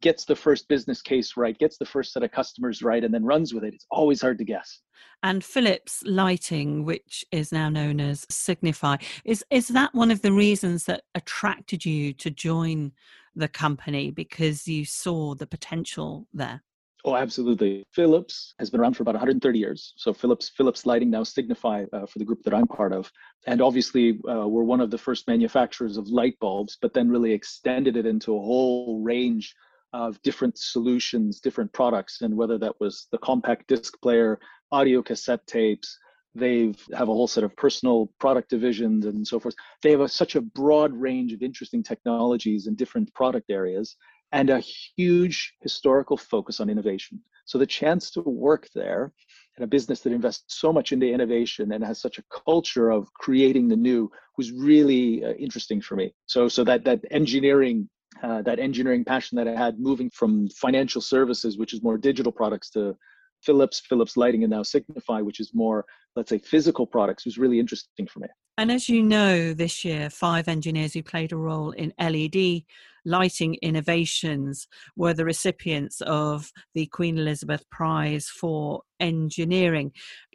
gets 0.00 0.24
the 0.24 0.36
first 0.36 0.68
business 0.68 1.02
case 1.02 1.36
right, 1.36 1.58
gets 1.58 1.78
the 1.78 1.84
first 1.84 2.12
set 2.12 2.22
of 2.22 2.30
customers 2.30 2.82
right, 2.82 3.04
and 3.04 3.12
then 3.12 3.24
runs 3.24 3.52
with 3.54 3.64
it. 3.64 3.74
It's 3.74 3.86
always 3.90 4.20
hard 4.20 4.38
to 4.38 4.44
guess. 4.44 4.80
And 5.22 5.44
Philips 5.44 6.02
Lighting, 6.04 6.84
which 6.84 7.24
is 7.30 7.52
now 7.52 7.68
known 7.68 8.00
as 8.00 8.26
Signify, 8.30 8.96
is 9.24 9.44
is 9.50 9.68
that 9.68 9.94
one 9.94 10.10
of 10.10 10.22
the 10.22 10.32
reasons 10.32 10.84
that 10.84 11.02
attracted 11.14 11.84
you 11.84 12.12
to 12.14 12.30
join 12.30 12.92
the 13.34 13.48
company 13.48 14.10
because 14.10 14.66
you 14.66 14.84
saw 14.84 15.34
the 15.34 15.46
potential 15.46 16.26
there? 16.32 16.62
Oh, 17.04 17.16
absolutely. 17.16 17.84
Philips 17.92 18.54
has 18.58 18.68
been 18.68 18.80
around 18.80 18.94
for 18.94 19.02
about 19.02 19.14
130 19.14 19.58
years. 19.58 19.94
So 19.96 20.12
Philips, 20.12 20.50
Philips 20.50 20.84
Lighting 20.84 21.10
now 21.10 21.22
Signify 21.22 21.86
uh, 21.94 22.04
for 22.04 22.18
the 22.18 22.26
group 22.26 22.42
that 22.42 22.52
I'm 22.52 22.66
part 22.66 22.92
of, 22.92 23.10
and 23.46 23.62
obviously 23.62 24.18
uh, 24.28 24.46
we're 24.46 24.64
one 24.64 24.80
of 24.80 24.90
the 24.90 24.98
first 24.98 25.26
manufacturers 25.26 25.96
of 25.96 26.08
light 26.08 26.38
bulbs, 26.40 26.76
but 26.80 26.92
then 26.92 27.08
really 27.08 27.32
extended 27.32 27.96
it 27.96 28.04
into 28.04 28.36
a 28.36 28.40
whole 28.40 29.00
range 29.02 29.54
of 29.92 30.20
different 30.22 30.58
solutions, 30.58 31.40
different 31.40 31.72
products, 31.72 32.20
and 32.22 32.36
whether 32.36 32.58
that 32.58 32.78
was 32.80 33.06
the 33.12 33.18
compact 33.18 33.66
disc 33.66 33.94
player, 34.00 34.38
audio 34.72 35.02
cassette 35.02 35.46
tapes, 35.46 35.98
they 36.34 36.72
have 36.94 37.08
a 37.08 37.12
whole 37.12 37.26
set 37.26 37.44
of 37.44 37.56
personal 37.56 38.12
product 38.20 38.50
divisions 38.50 39.04
and 39.06 39.26
so 39.26 39.40
forth. 39.40 39.54
They 39.82 39.90
have 39.90 40.00
a, 40.00 40.08
such 40.08 40.36
a 40.36 40.40
broad 40.40 40.92
range 40.92 41.32
of 41.32 41.42
interesting 41.42 41.82
technologies 41.82 42.66
in 42.66 42.76
different 42.76 43.12
product 43.14 43.50
areas 43.50 43.96
and 44.32 44.48
a 44.48 44.60
huge 44.96 45.54
historical 45.60 46.16
focus 46.16 46.60
on 46.60 46.70
innovation. 46.70 47.20
So 47.46 47.58
the 47.58 47.66
chance 47.66 48.12
to 48.12 48.20
work 48.20 48.68
there 48.76 49.12
in 49.58 49.64
a 49.64 49.66
business 49.66 50.00
that 50.00 50.12
invests 50.12 50.56
so 50.60 50.72
much 50.72 50.92
into 50.92 51.10
innovation 51.10 51.72
and 51.72 51.84
has 51.84 52.00
such 52.00 52.18
a 52.18 52.24
culture 52.44 52.90
of 52.90 53.12
creating 53.14 53.66
the 53.68 53.76
new 53.76 54.08
was 54.36 54.52
really 54.52 55.24
uh, 55.24 55.32
interesting 55.32 55.80
for 55.80 55.96
me. 55.96 56.14
So 56.26 56.48
so 56.48 56.62
that 56.64 56.84
that 56.84 57.00
engineering 57.10 57.88
uh, 58.22 58.42
that 58.42 58.58
engineering 58.58 59.04
passion 59.04 59.36
that 59.36 59.48
I 59.48 59.54
had 59.54 59.78
moving 59.78 60.10
from 60.10 60.48
financial 60.50 61.00
services, 61.00 61.58
which 61.58 61.72
is 61.72 61.82
more 61.82 61.96
digital 61.96 62.32
products, 62.32 62.70
to 62.70 62.96
Philips, 63.42 63.80
Philips 63.80 64.16
Lighting, 64.16 64.44
and 64.44 64.50
now 64.50 64.62
Signify, 64.62 65.20
which 65.20 65.40
is 65.40 65.52
more, 65.54 65.84
let's 66.16 66.30
say, 66.30 66.38
physical 66.38 66.86
products, 66.86 67.24
was 67.24 67.38
really 67.38 67.58
interesting 67.58 68.06
for 68.06 68.20
me. 68.20 68.28
And 68.58 68.70
as 68.70 68.88
you 68.88 69.02
know, 69.02 69.54
this 69.54 69.84
year, 69.84 70.10
five 70.10 70.48
engineers 70.48 70.92
who 70.92 71.02
played 71.02 71.32
a 71.32 71.36
role 71.36 71.70
in 71.70 71.94
LED 71.98 72.64
lighting 73.06 73.54
innovations 73.62 74.68
were 74.96 75.14
the 75.14 75.24
recipients 75.24 76.02
of 76.02 76.52
the 76.74 76.86
Queen 76.86 77.16
Elizabeth 77.16 77.64
Prize 77.70 78.28
for 78.28 78.82
Engineering. 78.98 79.92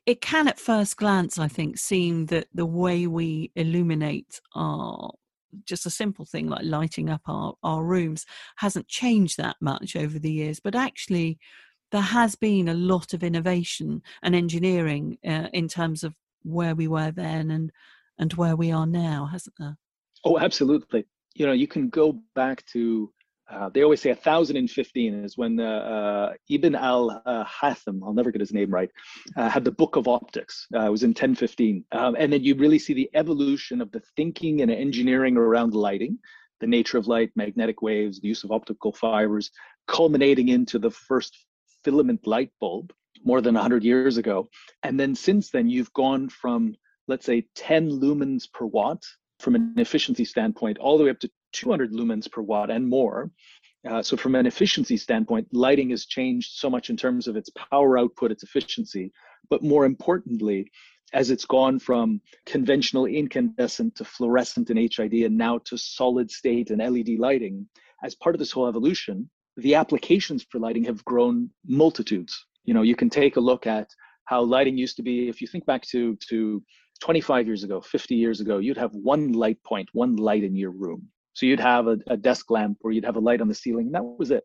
It 0.08 0.22
can, 0.22 0.48
at 0.48 0.60
first 0.60 0.98
glance, 0.98 1.38
I 1.38 1.48
think, 1.48 1.78
seem 1.78 2.28
that 2.28 2.48
the 2.54 2.66
way 2.66 3.06
we 3.06 3.52
illuminate 3.56 4.40
our 4.56 5.12
just 5.66 5.86
a 5.86 5.90
simple 5.92 6.26
thing 6.26 6.48
like 6.48 6.64
lighting 6.64 7.10
up 7.10 7.22
our, 7.28 7.54
our 7.64 7.84
rooms 7.84 8.26
hasn't 8.58 8.88
changed 8.88 9.38
that 9.38 9.56
much 9.62 9.96
over 9.96 10.20
the 10.20 10.32
years, 10.32 10.60
but 10.60 10.76
actually, 10.76 11.40
there 11.92 12.02
has 12.02 12.36
been 12.36 12.68
a 12.68 12.74
lot 12.74 13.14
of 13.14 13.24
innovation 13.24 14.02
and 14.24 14.36
engineering 14.36 15.18
uh, 15.26 15.48
in 15.54 15.68
terms 15.68 16.04
of 16.04 16.16
where 16.44 16.76
we 16.76 16.88
were 16.88 17.12
then 17.12 17.52
and 17.52 17.72
and 18.18 18.34
where 18.34 18.56
we 18.56 18.72
are 18.72 18.88
now, 18.88 19.26
hasn't 19.32 19.56
there? 19.60 19.78
Oh, 20.24 20.40
absolutely. 20.40 21.06
You 21.36 21.46
know, 21.46 21.52
you 21.52 21.68
can 21.68 21.90
go 21.90 22.20
back 22.34 22.66
to 22.68 23.12
uh, 23.52 23.70
they 23.70 23.84
always 23.84 24.02
say 24.02 24.10
1015 24.10 25.24
is 25.24 25.38
when 25.38 25.60
uh, 25.60 25.64
uh, 25.64 26.34
Ibn 26.50 26.76
al 26.76 27.22
Haytham, 27.26 28.02
I'll 28.04 28.14
never 28.14 28.32
get 28.32 28.42
his 28.42 28.54
name 28.54 28.72
right, 28.72 28.90
uh, 29.38 29.50
had 29.50 29.64
the 29.64 29.72
Book 29.72 29.96
of 29.96 30.08
Optics. 30.08 30.68
Uh, 30.74 30.82
it 30.82 30.90
was 30.90 31.04
in 31.04 31.10
1015. 31.10 31.86
Um, 31.92 32.16
and 32.18 32.34
then 32.34 32.44
you 32.44 32.56
really 32.56 32.80
see 32.80 32.94
the 32.94 33.10
evolution 33.14 33.82
of 33.82 33.92
the 33.92 34.02
thinking 34.16 34.62
and 34.62 34.72
engineering 34.72 35.38
around 35.38 35.76
lighting, 35.76 36.18
the 36.60 36.68
nature 36.68 36.98
of 36.98 37.08
light, 37.08 37.32
magnetic 37.36 37.82
waves, 37.82 38.20
the 38.20 38.28
use 38.28 38.44
of 38.44 38.52
optical 38.52 38.92
fibers, 38.92 39.52
culminating 39.88 40.50
into 40.50 40.80
the 40.80 40.92
first 40.92 41.46
filament 41.84 42.26
light 42.26 42.52
bulb 42.60 42.92
more 43.24 43.42
than 43.42 43.54
100 43.54 43.84
years 43.84 44.18
ago. 44.18 44.50
And 44.82 45.00
then 45.00 45.14
since 45.14 45.52
then, 45.52 45.70
you've 45.70 45.94
gone 45.94 46.30
from, 46.30 46.76
let's 47.08 47.26
say, 47.26 47.46
10 47.56 47.90
lumens 47.92 48.52
per 48.52 48.66
watt 48.66 49.04
from 49.40 49.56
an 49.56 49.74
efficiency 49.78 50.26
standpoint, 50.26 50.78
all 50.78 50.98
the 50.98 51.04
way 51.04 51.10
up 51.10 51.20
to 51.20 51.30
200 51.54 51.92
lumens 51.92 52.32
per 52.32 52.42
watt 52.42 52.70
and 52.70 52.88
more. 52.88 53.32
Uh, 53.90 54.02
so 54.02 54.18
from 54.18 54.36
an 54.36 54.46
efficiency 54.46 54.98
standpoint, 54.98 55.48
lighting 55.52 55.92
has 55.92 56.06
changed 56.06 56.54
so 56.54 56.70
much 56.70 56.90
in 56.90 56.98
terms 56.98 57.28
of 57.28 57.36
its 57.36 57.50
power 57.72 57.98
output, 57.98 58.32
its 58.32 58.44
efficiency, 58.44 59.12
but 59.50 59.62
more 59.64 59.86
importantly, 59.86 60.72
as 61.14 61.30
it's 61.30 61.46
gone 61.46 61.80
from 61.80 62.20
conventional 62.46 63.06
incandescent 63.06 63.96
to 63.96 64.04
fluorescent 64.04 64.70
and 64.70 64.80
HID 64.80 65.14
and 65.26 65.38
now 65.38 65.60
to 65.60 65.78
solid 65.78 66.32
state 66.32 66.72
and 66.72 66.82
LED 66.82 67.20
lighting, 67.20 67.68
as 68.04 68.16
part 68.16 68.36
of 68.36 68.40
this 68.40 68.52
whole 68.52 68.68
evolution, 68.68 69.30
the 69.58 69.76
applications 69.76 70.46
for 70.50 70.60
lighting 70.60 70.84
have 70.84 71.06
grown 71.06 71.50
multitudes. 71.66 72.46
You 72.66 72.74
know, 72.74 72.82
you 72.82 72.96
can 72.96 73.10
take 73.10 73.38
a 73.38 73.40
look 73.40 73.68
at 73.68 73.90
how 74.26 74.42
lighting 74.42 74.78
used 74.78 74.98
to 74.98 75.04
be. 75.04 75.30
If 75.30 75.42
you 75.42 75.48
think 75.48 75.66
back 75.66 75.84
to 75.92 76.18
to 76.30 76.62
25 77.02 77.48
years 77.48 77.64
ago, 77.64 77.82
50 77.82 78.16
years 78.16 78.42
ago, 78.42 78.58
you'd 78.58 78.78
have 78.78 78.94
one 78.94 79.34
light 79.34 79.62
point, 79.64 79.90
one 79.94 80.16
light 80.16 80.44
in 80.44 80.56
your 80.56 80.72
room. 80.72 81.08
So 81.34 81.46
you'd 81.46 81.60
have 81.60 81.88
a, 81.88 81.98
a 82.08 82.18
desk 82.18 82.50
lamp 82.50 82.78
or 82.82 82.92
you'd 82.92 83.06
have 83.06 83.18
a 83.18 83.20
light 83.20 83.42
on 83.42 83.48
the 83.48 83.56
ceiling, 83.56 83.88
and 83.88 83.96
that 83.96 84.04
was 84.04 84.32
it. 84.32 84.44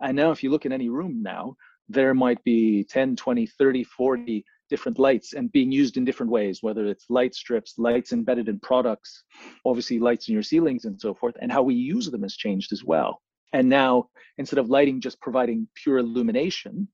And 0.00 0.16
now, 0.16 0.32
if 0.32 0.42
you 0.42 0.50
look 0.50 0.66
in 0.66 0.72
any 0.72 0.88
room 0.88 1.22
now, 1.22 1.56
there 1.88 2.14
might 2.14 2.42
be 2.42 2.84
10, 2.84 3.16
20, 3.16 3.46
30, 3.46 3.84
40 3.84 4.44
different 4.68 4.98
lights 4.98 5.34
and 5.34 5.52
being 5.52 5.70
used 5.70 5.96
in 5.96 6.04
different 6.04 6.32
ways, 6.32 6.62
whether 6.62 6.86
it's 6.86 7.04
light 7.10 7.34
strips, 7.34 7.74
lights 7.78 8.12
embedded 8.12 8.48
in 8.48 8.58
products, 8.58 9.22
obviously 9.64 9.98
lights 9.98 10.28
in 10.28 10.34
your 10.34 10.42
ceilings 10.42 10.86
and 10.86 11.00
so 11.00 11.14
forth, 11.14 11.34
and 11.40 11.52
how 11.52 11.62
we 11.62 11.74
use 11.74 12.10
them 12.10 12.22
has 12.22 12.34
changed 12.34 12.72
as 12.72 12.82
well. 12.82 13.20
And 13.52 13.68
now, 13.68 14.08
instead 14.38 14.58
of 14.58 14.70
lighting 14.70 15.00
just 15.00 15.20
providing 15.20 15.68
pure 15.74 15.98
illumination, 15.98 16.88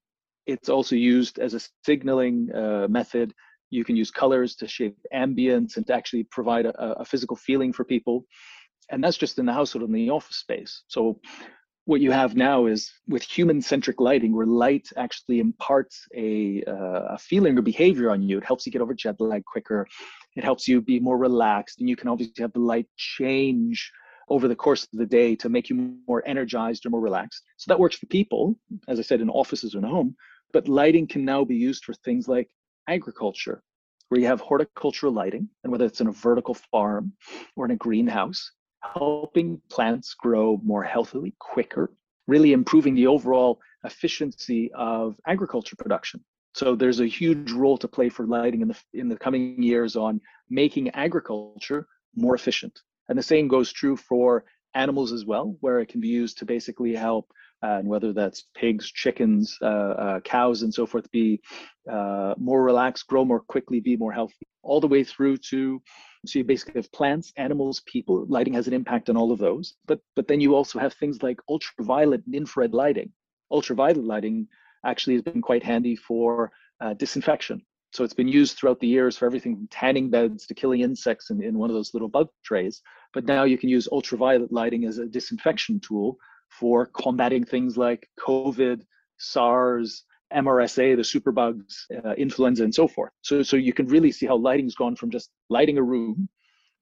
it's 0.47 0.69
also 0.69 0.97
used 0.97 1.38
as 1.38 1.55
a 1.55 1.61
signaling 1.87 2.49
uh, 2.53 2.88
method 2.88 3.33
you 3.70 3.84
can 3.84 3.96
use 3.96 4.10
colors 4.10 4.54
to 4.56 4.68
shape 4.68 4.96
ambience 5.14 5.76
and 5.76 5.87
to 5.87 5.94
actually 5.94 6.25
provide 6.25 6.66
a, 6.66 7.00
a 7.00 7.04
physical 7.04 7.37
feeling 7.37 7.72
for 7.72 7.84
people. 7.84 8.25
And 8.90 9.04
that's 9.04 9.18
just 9.18 9.38
in 9.38 9.46
the 9.46 9.52
household 9.52 9.84
and 9.84 9.94
the 9.94 10.10
office 10.10 10.37
space. 10.37 10.82
So 10.88 11.20
what 11.84 12.00
you 12.00 12.10
have 12.10 12.37
now 12.37 12.66
is 12.66 12.90
with 13.06 13.22
human-centric 13.22 13.98
lighting, 13.98 14.34
where 14.34 14.46
light 14.46 14.88
actually 14.96 15.40
imparts 15.40 16.06
a, 16.14 16.62
uh, 16.66 17.14
a 17.14 17.18
feeling 17.18 17.56
or 17.58 17.62
behavior 17.62 18.10
on 18.10 18.20
you. 18.22 18.37
It 18.38 18.44
helps 18.44 18.66
you 18.66 18.72
get 18.72 18.82
over 18.82 18.94
jet 18.94 19.20
lag 19.20 19.44
quicker. 19.44 19.87
It 20.37 20.44
helps 20.44 20.68
you 20.68 20.82
be 20.82 21.00
more 21.00 21.16
relaxed, 21.16 21.80
and 21.80 21.88
you 21.88 21.96
can 21.96 22.08
obviously 22.08 22.42
have 22.42 22.52
the 22.52 22.60
light 22.60 22.87
change 22.96 23.90
over 24.28 24.48
the 24.48 24.54
course 24.54 24.84
of 24.84 24.98
the 24.98 25.06
day 25.06 25.34
to 25.37 25.48
make 25.48 25.70
you 25.70 25.96
more 26.06 26.22
energized 26.26 26.84
or 26.84 26.90
more 26.90 27.00
relaxed. 27.00 27.42
So 27.56 27.70
that 27.70 27.80
works 27.80 27.96
for 27.96 28.06
people, 28.06 28.58
as 28.87 28.98
I 28.98 29.02
said, 29.02 29.22
in 29.22 29.30
offices 29.30 29.75
or 29.75 29.78
in 29.78 29.84
home. 29.84 30.14
But 30.52 30.68
lighting 30.68 31.06
can 31.06 31.25
now 31.25 31.44
be 31.44 31.56
used 31.56 31.84
for 31.84 31.94
things 31.94 32.28
like 32.28 32.50
agriculture, 32.88 33.62
where 34.09 34.21
you 34.21 34.26
have 34.26 34.40
horticultural 34.40 35.12
lighting, 35.12 35.49
and 35.62 35.71
whether 35.71 35.85
it's 35.85 36.00
in 36.00 36.09
a 36.09 36.12
vertical 36.12 36.54
farm 36.54 37.12
or 37.54 37.66
in 37.66 37.71
a 37.71 37.76
greenhouse, 37.76 38.50
helping 38.83 39.61
plants 39.71 40.14
grow 40.14 40.59
more 40.64 40.83
healthily, 40.83 41.35
quicker, 41.38 41.92
really 42.26 42.52
improving 42.52 42.95
the 42.95 43.07
overall 43.07 43.61
efficiency 43.85 44.71
of 44.75 45.16
agriculture 45.26 45.76
production. 45.76 46.25
So 46.54 46.75
there's 46.75 47.00
a 47.00 47.07
huge 47.07 47.52
role 47.52 47.78
to 47.78 47.87
play 47.87 48.09
for 48.09 48.26
lighting 48.26 48.62
in 48.62 48.68
the 48.68 48.78
in 48.95 49.09
the 49.09 49.16
coming 49.16 49.62
years 49.62 49.95
on 49.95 50.21
making 50.50 50.90
agriculture 50.90 51.87
more 52.16 52.35
efficient. 52.35 52.80
And 53.09 53.18
the 53.18 53.23
same 53.23 53.49
goes 53.49 53.73
true 53.73 53.97
for 53.97 54.45
animals 54.75 55.12
as 55.12 55.25
well, 55.25 55.57
where 55.61 55.80
it 55.80 55.88
can 55.88 56.00
be 56.00 56.09
used 56.09 56.38
to 56.38 56.45
basically 56.45 56.95
help 56.95 57.30
and 57.62 57.88
whether 57.88 58.12
that's 58.12 58.47
pigs, 58.55 58.91
chickens, 58.91 59.57
uh, 59.62 59.65
uh, 59.67 60.21
cows, 60.21 60.62
and 60.62 60.73
so 60.73 60.87
forth, 60.87 61.11
be 61.11 61.41
uh, 61.91 62.35
more 62.38 62.62
relaxed, 62.62 63.07
grow 63.07 63.25
more 63.25 63.41
quickly, 63.41 63.81
be 63.81 63.97
more 63.97 64.12
healthy, 64.12 64.47
all 64.62 64.81
the 64.81 64.87
way 64.87 65.03
through 65.03 65.37
to 65.37 65.81
so 66.27 66.38
you 66.38 66.45
basically 66.45 66.75
have 66.81 66.91
plants, 66.93 67.33
animals, 67.37 67.83
people. 67.87 68.27
Lighting 68.29 68.55
has 68.55 68.67
an 68.67 68.75
impact 68.75 69.09
on 69.09 69.17
all 69.17 69.33
of 69.33 69.38
those, 69.38 69.75
but 69.87 70.00
but 70.17 70.27
then 70.27 70.41
you 70.41 70.55
also 70.55 70.79
have 70.79 70.95
things 70.95 71.23
like 71.23 71.41
ultraviolet 71.49 72.23
and 72.27 72.35
infrared 72.35 72.75
lighting. 72.75 73.12
Ultraviolet 73.50 74.05
lighting 74.05 74.49
actually 74.85 75.15
has 75.15 75.23
been 75.23 75.43
quite 75.43 75.62
handy 75.62 75.97
for 75.97 76.50
uh, 76.81 76.95
disinfection. 76.95 77.62
So 77.93 78.05
it's 78.05 78.15
been 78.15 78.29
used 78.29 78.57
throughout 78.57 78.81
the 78.81 78.87
years 78.87 79.17
for 79.17 79.25
everything 79.25 79.57
from 79.57 79.69
tanning 79.69 80.11
beds 80.11 80.47
to 80.47 80.55
killing 80.55 80.81
insects 80.81 81.31
in, 81.31 81.43
in 81.43 81.57
one 81.57 81.71
of 81.71 81.75
those 81.75 81.95
little 81.95 82.09
bug 82.09 82.29
trays. 82.45 82.83
But 83.15 83.25
now 83.25 83.45
you 83.45 83.57
can 83.57 83.71
use 83.71 83.88
ultraviolet 83.91 84.53
lighting 84.53 84.85
as 84.85 84.99
a 84.99 85.07
disinfection 85.07 85.81
tool 85.81 86.19
for 86.49 86.87
combating 86.87 87.45
things 87.45 87.76
like 87.76 88.09
COVID, 88.19 88.83
SARS, 89.19 90.05
MRSA, 90.33 90.97
the 90.97 91.02
superbugs, 91.02 91.85
uh, 92.05 92.12
influenza, 92.14 92.64
and 92.64 92.75
so 92.75 92.87
forth. 92.87 93.12
So, 93.23 93.43
so 93.43 93.57
you 93.57 93.73
can 93.73 93.87
really 93.87 94.12
see 94.12 94.26
how 94.26 94.37
lighting's 94.37 94.75
gone 94.75 94.97
from 94.97 95.11
just 95.11 95.31
lighting 95.49 95.78
a 95.78 95.83
room 95.83 96.28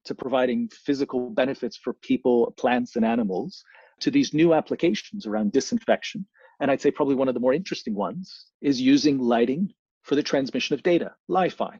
to 0.05 0.15
providing 0.15 0.69
physical 0.69 1.29
benefits 1.29 1.77
for 1.77 1.93
people, 1.93 2.53
plants, 2.57 2.95
and 2.95 3.05
animals 3.05 3.63
to 3.99 4.11
these 4.11 4.33
new 4.33 4.53
applications 4.53 5.25
around 5.25 5.51
disinfection. 5.51 6.25
And 6.59 6.71
I'd 6.71 6.81
say 6.81 6.91
probably 6.91 7.15
one 7.15 7.27
of 7.27 7.33
the 7.33 7.39
more 7.39 7.53
interesting 7.53 7.93
ones 7.93 8.47
is 8.61 8.81
using 8.81 9.19
lighting 9.19 9.73
for 10.03 10.15
the 10.15 10.23
transmission 10.23 10.73
of 10.73 10.83
data, 10.83 11.13
Li-Fi. 11.27 11.79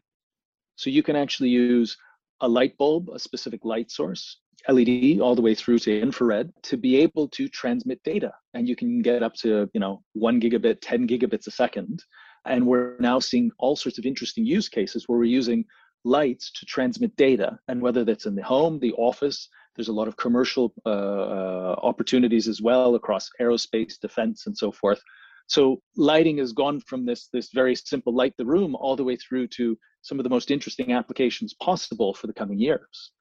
So 0.76 0.90
you 0.90 1.04
can 1.04 1.16
actually 1.16 1.50
use 1.50 1.98
a 2.42 2.48
light 2.48 2.78
bulb, 2.78 3.10
a 3.10 3.20
specific 3.20 3.66
light 3.66 3.90
source, 3.90 4.40
LED 4.68 5.20
all 5.20 5.36
the 5.36 5.42
way 5.42 5.56
through 5.56 5.80
to 5.80 6.00
infrared 6.00 6.52
to 6.64 6.78
be 6.78 6.98
able 6.98 7.28
to 7.30 7.48
transmit 7.48 8.02
data. 8.04 8.34
And 8.54 8.68
you 8.68 8.76
can 8.76 9.02
get 9.02 9.24
up 9.24 9.34
to, 9.36 9.70
you 9.74 9.80
know, 9.80 10.04
one 10.14 10.42
gigabit, 10.42 10.80
10 10.82 11.08
gigabits 11.08 11.48
a 11.48 11.52
second. 11.52 12.04
And 12.46 12.66
we're 12.66 12.98
now 13.00 13.20
seeing 13.20 13.52
all 13.60 13.76
sorts 13.76 13.98
of 13.98 14.06
interesting 14.06 14.46
use 14.46 14.70
cases 14.70 15.04
where 15.08 15.18
we're 15.18 15.26
using 15.26 15.66
lights 16.04 16.52
to 16.54 16.66
transmit 16.66 17.16
data. 17.16 17.60
And 17.68 17.82
whether 17.82 18.04
that's 18.04 18.26
in 18.26 18.36
the 18.36 18.44
home, 18.44 18.80
the 18.80 18.94
office, 18.94 19.50
there's 19.76 19.90
a 19.90 19.94
lot 19.94 20.08
of 20.08 20.18
commercial 20.18 20.74
uh, 20.86 20.90
uh, 20.90 21.76
opportunities 21.84 22.48
as 22.48 22.62
well 22.62 22.96
across 22.96 23.30
aerospace, 23.40 24.00
defense, 24.00 24.48
and 24.48 24.58
so 24.58 24.72
forth. 24.72 25.02
So 25.48 25.82
lighting 25.96 26.40
has 26.40 26.52
gone 26.52 26.82
from 26.82 27.06
this 27.06 27.30
this 27.32 27.52
very 27.54 27.74
simple 27.76 28.14
light 28.14 28.34
the 28.38 28.46
room 28.46 28.76
all 28.76 28.98
the 28.98 29.04
way 29.04 29.16
through 29.16 29.48
to 29.50 29.78
some 30.02 30.20
of 30.20 30.24
the 30.24 30.30
most 30.30 30.52
interesting 30.52 30.92
applications 30.92 31.54
possible 31.54 32.14
for 32.14 32.28
the 32.28 32.34
coming 32.34 32.60
years. 32.60 33.12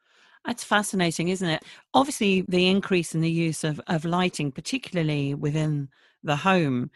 That's 0.46 0.62
fascinating, 0.62 1.28
isn't 1.28 1.48
it? 1.48 1.64
Obviously, 1.92 2.42
the 2.48 2.68
increase 2.68 3.14
in 3.14 3.20
the 3.20 3.30
use 3.30 3.64
of, 3.64 3.80
of 3.88 4.04
lighting, 4.04 4.52
particularly 4.52 5.34
within 5.34 5.88
the 6.22 6.36
home, 6.36 6.90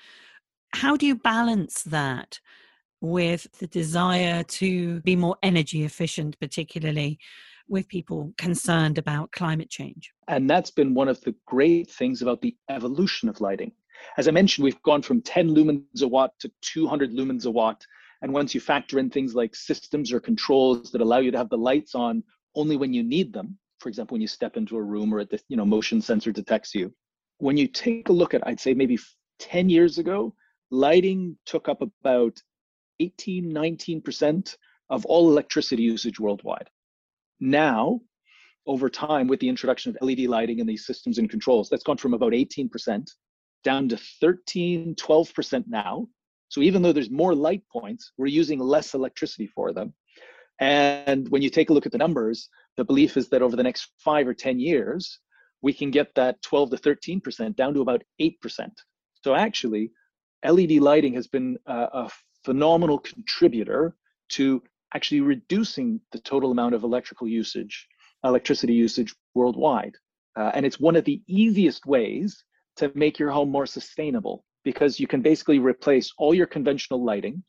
how 0.72 0.96
do 0.96 1.04
you 1.04 1.16
balance 1.16 1.82
that 1.82 2.38
with 3.00 3.48
the 3.58 3.66
desire 3.66 4.44
to 4.44 5.00
be 5.00 5.16
more 5.16 5.36
energy 5.42 5.84
efficient, 5.84 6.38
particularly 6.38 7.18
with 7.68 7.88
people 7.88 8.32
concerned 8.38 8.98
about 8.98 9.32
climate 9.32 9.68
change? 9.68 10.12
And 10.28 10.48
that's 10.48 10.70
been 10.70 10.94
one 10.94 11.08
of 11.08 11.20
the 11.22 11.34
great 11.46 11.90
things 11.90 12.22
about 12.22 12.40
the 12.42 12.56
evolution 12.68 13.28
of 13.28 13.40
lighting. 13.40 13.72
As 14.16 14.28
I 14.28 14.30
mentioned, 14.30 14.64
we've 14.64 14.82
gone 14.82 15.02
from 15.02 15.22
10 15.22 15.48
lumens 15.48 16.02
a 16.02 16.08
watt 16.08 16.32
to 16.40 16.50
200 16.62 17.10
lumens 17.10 17.46
a 17.46 17.50
watt. 17.50 17.84
And 18.22 18.32
once 18.32 18.54
you 18.54 18.60
factor 18.60 18.98
in 18.98 19.10
things 19.10 19.34
like 19.34 19.56
systems 19.56 20.12
or 20.12 20.20
controls 20.20 20.92
that 20.92 21.00
allow 21.00 21.18
you 21.18 21.30
to 21.30 21.38
have 21.38 21.48
the 21.48 21.58
lights 21.58 21.94
on 21.94 22.22
only 22.54 22.76
when 22.76 22.92
you 22.92 23.02
need 23.02 23.32
them. 23.32 23.58
For 23.78 23.88
example, 23.88 24.14
when 24.14 24.22
you 24.22 24.28
step 24.28 24.56
into 24.56 24.76
a 24.76 24.82
room 24.82 25.12
or 25.14 25.20
at 25.20 25.30
the 25.30 25.40
you 25.48 25.56
know 25.56 25.64
motion 25.64 26.00
sensor 26.00 26.32
detects 26.32 26.74
you. 26.74 26.92
When 27.38 27.56
you 27.56 27.66
take 27.66 28.08
a 28.08 28.12
look 28.12 28.34
at, 28.34 28.46
I'd 28.46 28.60
say 28.60 28.74
maybe 28.74 28.98
10 29.38 29.70
years 29.70 29.98
ago, 29.98 30.34
lighting 30.70 31.38
took 31.46 31.68
up 31.68 31.80
about 31.80 32.40
18, 33.00 33.50
19% 33.50 34.56
of 34.90 35.06
all 35.06 35.30
electricity 35.30 35.82
usage 35.82 36.20
worldwide. 36.20 36.68
Now, 37.40 38.00
over 38.66 38.88
time 38.90 39.26
with 39.26 39.40
the 39.40 39.48
introduction 39.48 39.90
of 39.90 40.06
LED 40.06 40.20
lighting 40.20 40.60
and 40.60 40.68
these 40.68 40.86
systems 40.86 41.18
and 41.18 41.30
controls. 41.30 41.68
That's 41.68 41.82
gone 41.82 41.96
from 41.96 42.14
about 42.14 42.32
18% 42.32 43.10
down 43.64 43.88
to 43.88 43.96
13, 44.20 44.94
12% 44.94 45.64
now. 45.66 46.08
So 46.48 46.60
even 46.60 46.82
though 46.82 46.92
there's 46.92 47.10
more 47.10 47.34
light 47.34 47.62
points, 47.72 48.12
we're 48.16 48.26
using 48.26 48.58
less 48.58 48.94
electricity 48.94 49.46
for 49.46 49.72
them. 49.72 49.94
And 50.60 51.26
when 51.30 51.40
you 51.40 51.48
take 51.48 51.70
a 51.70 51.72
look 51.72 51.86
at 51.86 51.92
the 51.92 51.98
numbers, 51.98 52.48
the 52.76 52.84
belief 52.84 53.16
is 53.16 53.30
that 53.30 53.42
over 53.42 53.56
the 53.56 53.62
next 53.62 53.92
five 53.98 54.28
or 54.28 54.34
10 54.34 54.60
years, 54.60 55.18
we 55.62 55.72
can 55.72 55.90
get 55.90 56.14
that 56.14 56.40
12 56.42 56.70
to 56.70 56.76
13% 56.76 57.56
down 57.56 57.74
to 57.74 57.80
about 57.80 58.02
8%. 58.20 58.36
So 59.24 59.34
actually, 59.34 59.90
LED 60.44 60.72
lighting 60.72 61.14
has 61.14 61.26
been 61.26 61.58
a, 61.66 61.74
a 61.74 62.10
phenomenal 62.44 62.98
contributor 62.98 63.96
to 64.30 64.62
actually 64.94 65.20
reducing 65.22 66.00
the 66.12 66.18
total 66.20 66.50
amount 66.50 66.74
of 66.74 66.82
electrical 66.82 67.26
usage, 67.26 67.86
electricity 68.24 68.74
usage 68.74 69.14
worldwide. 69.34 69.96
Uh, 70.36 70.50
and 70.54 70.66
it's 70.66 70.80
one 70.80 70.96
of 70.96 71.04
the 71.04 71.22
easiest 71.26 71.86
ways 71.86 72.44
to 72.76 72.92
make 72.94 73.18
your 73.18 73.30
home 73.30 73.50
more 73.50 73.66
sustainable 73.66 74.44
because 74.64 75.00
you 75.00 75.06
can 75.06 75.22
basically 75.22 75.58
replace 75.58 76.12
all 76.18 76.34
your 76.34 76.46
conventional 76.46 77.04
lighting 77.04 77.42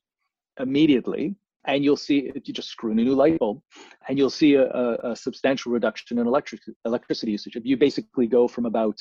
immediately 0.60 1.36
and 1.66 1.84
you'll 1.84 1.98
see 1.98 2.32
if 2.36 2.48
you 2.48 2.54
just 2.54 2.70
screw 2.70 2.92
in 2.92 3.00
a 3.00 3.04
new 3.04 3.16
light 3.16 3.38
bulb 3.40 3.62
and 4.08 4.18
you'll 4.18 4.30
see 4.30 4.56
a, 4.56 4.66
a, 4.70 5.12
a 5.12 5.16
substantial 5.16 5.72
reduction 5.72 6.20
in 6.20 6.28
electric 6.28 6.62
electricity 6.86 7.32
usage 7.32 7.56
if 7.56 7.66
you 7.66 7.78
basically 7.78 8.28
go 8.28 8.48
from 8.48 8.66
about 8.66 8.98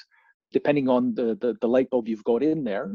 depending 0.52 0.88
on 0.88 1.14
the, 1.14 1.38
the, 1.40 1.54
the 1.60 1.68
light 1.68 1.88
bulb 1.90 2.08
you've 2.08 2.24
got 2.24 2.42
in 2.42 2.64
there 2.64 2.92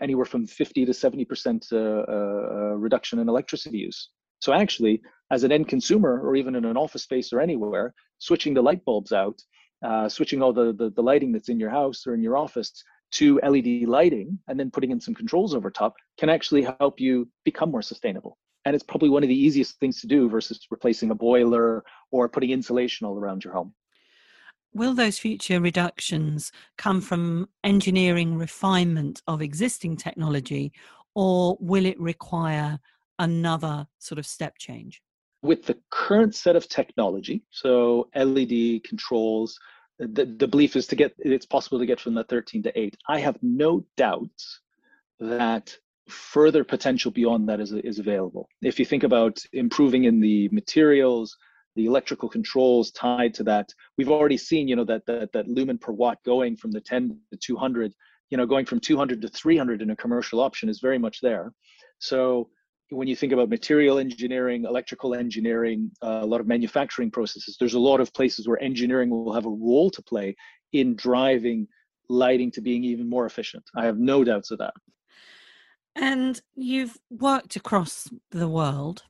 anywhere 0.00 0.24
from 0.24 0.46
50 0.46 0.86
to 0.86 0.94
70 0.94 1.24
percent 1.24 1.66
uh, 1.72 1.76
uh, 1.76 2.74
reduction 2.76 3.18
in 3.18 3.28
electricity 3.28 3.78
use 3.78 4.08
so 4.42 4.52
actually, 4.52 5.00
as 5.30 5.44
an 5.44 5.52
end 5.52 5.68
consumer 5.68 6.20
or 6.20 6.34
even 6.34 6.56
in 6.56 6.64
an 6.64 6.76
office 6.76 7.04
space 7.04 7.32
or 7.32 7.40
anywhere, 7.40 7.94
switching 8.18 8.54
the 8.54 8.60
light 8.60 8.84
bulbs 8.84 9.12
out, 9.12 9.40
uh, 9.86 10.08
switching 10.08 10.42
all 10.42 10.52
the, 10.52 10.72
the, 10.72 10.90
the 10.90 11.02
lighting 11.02 11.30
that's 11.30 11.48
in 11.48 11.60
your 11.60 11.70
house 11.70 12.08
or 12.08 12.14
in 12.14 12.22
your 12.24 12.36
office 12.36 12.82
to 13.12 13.38
LED 13.48 13.88
lighting 13.88 14.40
and 14.48 14.58
then 14.58 14.68
putting 14.68 14.90
in 14.90 15.00
some 15.00 15.14
controls 15.14 15.54
over 15.54 15.70
top 15.70 15.94
can 16.18 16.28
actually 16.28 16.66
help 16.80 16.98
you 16.98 17.28
become 17.44 17.70
more 17.70 17.82
sustainable. 17.82 18.36
And 18.64 18.74
it's 18.74 18.84
probably 18.84 19.08
one 19.08 19.22
of 19.22 19.28
the 19.28 19.38
easiest 19.38 19.78
things 19.80 20.00
to 20.00 20.06
do 20.06 20.28
versus 20.28 20.66
replacing 20.70 21.10
a 21.10 21.14
boiler 21.14 21.84
or 22.10 22.28
putting 22.28 22.50
insulation 22.50 23.06
all 23.06 23.18
around 23.18 23.44
your 23.44 23.52
home. 23.52 23.74
Will 24.74 24.94
those 24.94 25.18
future 25.18 25.60
reductions 25.60 26.50
come 26.78 27.00
from 27.00 27.48
engineering 27.62 28.38
refinement 28.38 29.20
of 29.26 29.42
existing 29.42 29.96
technology, 29.98 30.72
or 31.14 31.58
will 31.60 31.84
it 31.84 32.00
require 32.00 32.78
another 33.18 33.86
sort 33.98 34.18
of 34.18 34.26
step 34.26 34.56
change? 34.58 35.02
With 35.42 35.66
the 35.66 35.76
current 35.90 36.34
set 36.34 36.56
of 36.56 36.68
technology, 36.68 37.42
so 37.50 38.08
LED 38.14 38.84
controls, 38.84 39.58
the, 39.98 40.24
the 40.24 40.48
belief 40.48 40.74
is 40.74 40.86
to 40.86 40.96
get 40.96 41.14
it's 41.18 41.46
possible 41.46 41.78
to 41.78 41.86
get 41.86 42.00
from 42.00 42.14
the 42.14 42.24
13 42.24 42.62
to 42.62 42.78
8. 42.78 42.96
I 43.08 43.18
have 43.20 43.38
no 43.42 43.84
doubts 43.96 44.60
that 45.20 45.76
further 46.12 46.64
potential 46.64 47.10
beyond 47.10 47.48
that 47.48 47.60
is, 47.60 47.72
is 47.72 47.98
available. 47.98 48.48
If 48.62 48.78
you 48.78 48.84
think 48.84 49.02
about 49.02 49.38
improving 49.52 50.04
in 50.04 50.20
the 50.20 50.48
materials, 50.50 51.36
the 51.76 51.86
electrical 51.86 52.28
controls 52.28 52.90
tied 52.90 53.34
to 53.34 53.44
that, 53.44 53.72
we've 53.96 54.10
already 54.10 54.36
seen, 54.36 54.68
you 54.68 54.76
know, 54.76 54.84
that 54.84 55.06
that 55.06 55.32
that 55.32 55.48
lumen 55.48 55.78
per 55.78 55.92
watt 55.92 56.18
going 56.24 56.56
from 56.56 56.70
the 56.70 56.80
10 56.80 57.18
to 57.30 57.38
200, 57.38 57.92
you 58.30 58.36
know, 58.36 58.46
going 58.46 58.66
from 58.66 58.80
200 58.80 59.22
to 59.22 59.28
300 59.28 59.82
in 59.82 59.90
a 59.90 59.96
commercial 59.96 60.40
option 60.40 60.68
is 60.68 60.80
very 60.80 60.98
much 60.98 61.20
there. 61.20 61.52
So 61.98 62.50
when 62.90 63.08
you 63.08 63.16
think 63.16 63.32
about 63.32 63.48
material 63.48 63.98
engineering, 63.98 64.64
electrical 64.64 65.14
engineering, 65.14 65.90
uh, 66.02 66.20
a 66.22 66.26
lot 66.26 66.40
of 66.40 66.46
manufacturing 66.46 67.10
processes, 67.10 67.56
there's 67.58 67.74
a 67.74 67.78
lot 67.78 68.00
of 68.00 68.12
places 68.12 68.46
where 68.46 68.62
engineering 68.62 69.08
will 69.08 69.32
have 69.32 69.46
a 69.46 69.50
role 69.50 69.90
to 69.90 70.02
play 70.02 70.36
in 70.72 70.94
driving 70.94 71.66
lighting 72.08 72.50
to 72.52 72.60
being 72.60 72.84
even 72.84 73.08
more 73.08 73.26
efficient. 73.26 73.64
I 73.76 73.86
have 73.86 73.98
no 73.98 74.22
doubts 74.24 74.50
of 74.50 74.58
that. 74.58 74.74
And 75.94 76.40
you've 76.54 76.98
worked 77.10 77.56
across 77.56 78.08
the 78.30 78.48
world, 78.48 79.02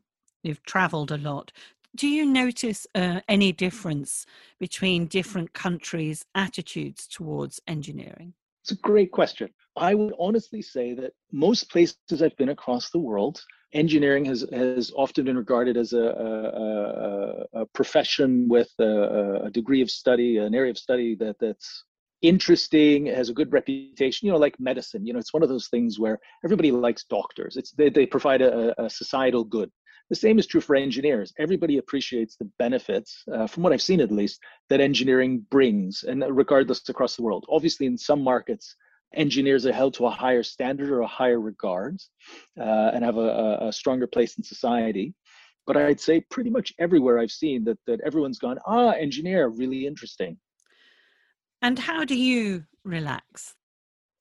you've 0.42 0.62
traveled 0.62 1.12
a 1.12 1.18
lot. 1.18 1.52
Do 1.94 2.08
you 2.08 2.24
notice 2.24 2.86
uh, 2.95 3.21
any 3.28 3.52
difference 3.52 4.26
between 4.58 5.06
different 5.06 5.52
countries' 5.52 6.25
attitudes 6.34 7.06
towards 7.06 7.60
engineering? 7.66 8.32
It's 8.62 8.73
a 8.73 8.76
great 8.76 9.12
question. 9.12 9.50
I 9.76 9.95
would 9.95 10.14
honestly 10.18 10.62
say 10.62 10.95
that 10.95 11.12
most 11.32 11.71
places 11.71 12.23
I've 12.23 12.36
been 12.36 12.50
across 12.50 12.90
the 12.90 12.99
world, 12.99 13.42
engineering 13.73 14.25
has, 14.26 14.47
has 14.52 14.92
often 14.95 15.25
been 15.25 15.36
regarded 15.36 15.76
as 15.76 15.92
a, 15.92 16.04
a, 17.54 17.60
a 17.60 17.66
profession 17.66 18.49
with 18.49 18.71
a, 18.78 19.42
a, 19.45 19.50
degree 19.50 19.82
of 19.82 19.90
study, 19.90 20.38
an 20.38 20.54
area 20.54 20.71
of 20.71 20.78
study 20.78 21.14
that, 21.16 21.36
that's 21.40 21.84
interesting, 22.23 23.06
has 23.06 23.28
a 23.28 23.35
good 23.35 23.52
reputation, 23.52 24.26
you 24.26 24.32
know, 24.32 24.39
like 24.39 24.58
medicine. 24.58 25.04
You 25.06 25.13
know, 25.13 25.19
it's 25.19 25.35
one 25.35 25.43
of 25.43 25.49
those 25.49 25.69
things 25.69 25.99
where 25.99 26.19
everybody 26.45 26.71
likes 26.71 27.04
doctors. 27.04 27.56
It's 27.56 27.73
they, 27.73 27.91
they 27.91 28.06
provide 28.06 28.43
a, 28.43 28.80
a 28.82 28.89
societal 28.89 29.45
good. 29.45 29.71
The 30.11 30.17
same 30.17 30.39
is 30.39 30.47
true 30.47 30.61
for 30.61 30.76
engineers. 30.76 31.32
Everybody 31.39 31.78
appreciates 31.78 32.37
the 32.37 32.50
benefits, 32.58 33.25
uh, 33.32 33.47
from 33.47 33.63
what 33.63 33.73
I've 33.73 33.82
seen 33.82 34.00
at 34.00 34.13
least, 34.13 34.41
that 34.69 34.80
engineering 34.80 35.47
brings, 35.50 36.02
and 36.02 36.25
regardless 36.28 36.89
across 36.89 37.17
the 37.17 37.23
world. 37.23 37.47
Obviously, 37.49 37.87
in 37.87 37.97
some 37.97 38.23
markets, 38.23 38.76
engineers 39.15 39.67
are 39.67 39.73
held 39.73 39.95
to 39.95 40.06
a 40.06 40.11
higher 40.11 40.43
standard 40.43 40.91
or 40.91 41.00
a 41.00 41.06
higher 41.06 41.41
regard 41.41 42.00
uh, 42.58 42.91
and 42.95 43.04
have 43.04 43.17
a, 43.17 43.58
a, 43.63 43.73
stronger 43.73 44.06
place 44.06 44.37
in 44.39 44.45
society. 44.45 45.15
But 45.67 45.76
I'd 45.76 46.00
say 46.00 46.21
pretty 46.30 46.50
much 46.50 46.73
everywhere 46.78 47.19
I've 47.19 47.30
seen 47.30 47.65
that, 47.65 47.78
that 47.87 48.00
everyone's 48.00 48.39
gone, 48.39 48.58
ah, 48.67 48.91
engineer, 48.91 49.49
really 49.49 49.87
interesting. 49.87 50.39
And 51.62 51.78
how 51.78 52.04
do 52.04 52.16
you 52.16 52.64
relax? 52.84 53.54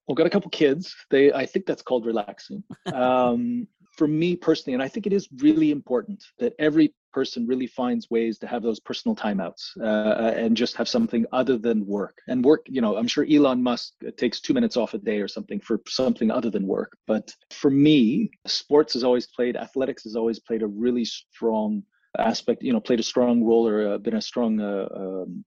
Well, 0.08 0.15
got 0.15 0.27
a 0.27 0.30
couple 0.30 0.49
kids. 0.51 0.95
They, 1.10 1.32
I 1.34 1.45
think 1.45 1.65
that's 1.65 1.82
called 1.82 2.06
relaxing. 2.06 2.63
Um, 2.93 3.67
for 3.97 4.08
me 4.08 4.36
personally, 4.36 4.73
and 4.73 4.82
I 4.82 4.88
think 4.88 5.06
it 5.06 5.13
is 5.13 5.27
really 5.39 5.69
important 5.71 6.23
that 6.39 6.54
every 6.60 6.93
person 7.13 7.45
really 7.45 7.67
finds 7.67 8.10
ways 8.10 8.38
to 8.39 8.47
have 8.47 8.63
those 8.63 8.80
personal 8.80 9.15
timeouts 9.15 9.77
uh, 9.82 10.34
and 10.36 10.56
just 10.56 10.75
have 10.77 10.88
something 10.88 11.25
other 11.34 11.58
than 11.58 11.86
work. 11.86 12.17
And 12.27 12.43
work, 12.43 12.65
you 12.67 12.82
know, 12.82 12.95
I'm 12.95 13.08
sure 13.08 13.25
Elon 13.30 13.62
Musk 13.62 13.93
takes 14.17 14.39
two 14.39 14.54
minutes 14.54 14.77
off 14.77 14.93
a 14.93 14.97
day 14.97 15.19
or 15.19 15.27
something 15.27 15.60
for 15.60 15.82
something 15.88 16.32
other 16.32 16.49
than 16.49 16.65
work. 16.65 16.97
But 17.06 17.36
for 17.51 17.69
me, 17.69 18.32
sports 18.47 18.93
has 18.93 19.04
always 19.04 19.27
played, 19.27 19.58
athletics 19.58 20.04
has 20.04 20.15
always 20.15 20.39
played 20.39 20.63
a 20.63 20.67
really 20.67 21.06
strong 21.06 21.84
aspect, 22.17 22.63
you 22.63 22.73
know, 22.73 22.80
played 22.80 22.99
a 22.99 23.04
strong 23.04 23.43
role 23.43 23.67
or 23.67 23.93
uh, 23.93 23.97
been 23.97 24.15
a 24.15 24.21
strong 24.21 24.60
uh, 24.60 24.88
um, 24.95 25.43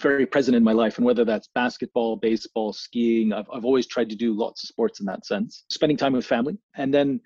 very 0.00 0.26
present 0.26 0.56
in 0.56 0.62
my 0.62 0.72
life 0.72 0.98
and 0.98 1.06
whether 1.06 1.24
that's 1.24 1.48
basketball 1.54 2.16
baseball 2.16 2.72
skiing 2.72 3.32
I've, 3.32 3.48
I've 3.52 3.64
always 3.64 3.86
tried 3.86 4.10
to 4.10 4.16
do 4.16 4.34
lots 4.34 4.62
of 4.62 4.68
sports 4.68 5.00
in 5.00 5.06
that 5.06 5.26
sense 5.26 5.64
spending 5.70 5.96
time 5.96 6.12
with 6.12 6.26
family 6.26 6.58
and 6.76 6.92
then 6.92 7.20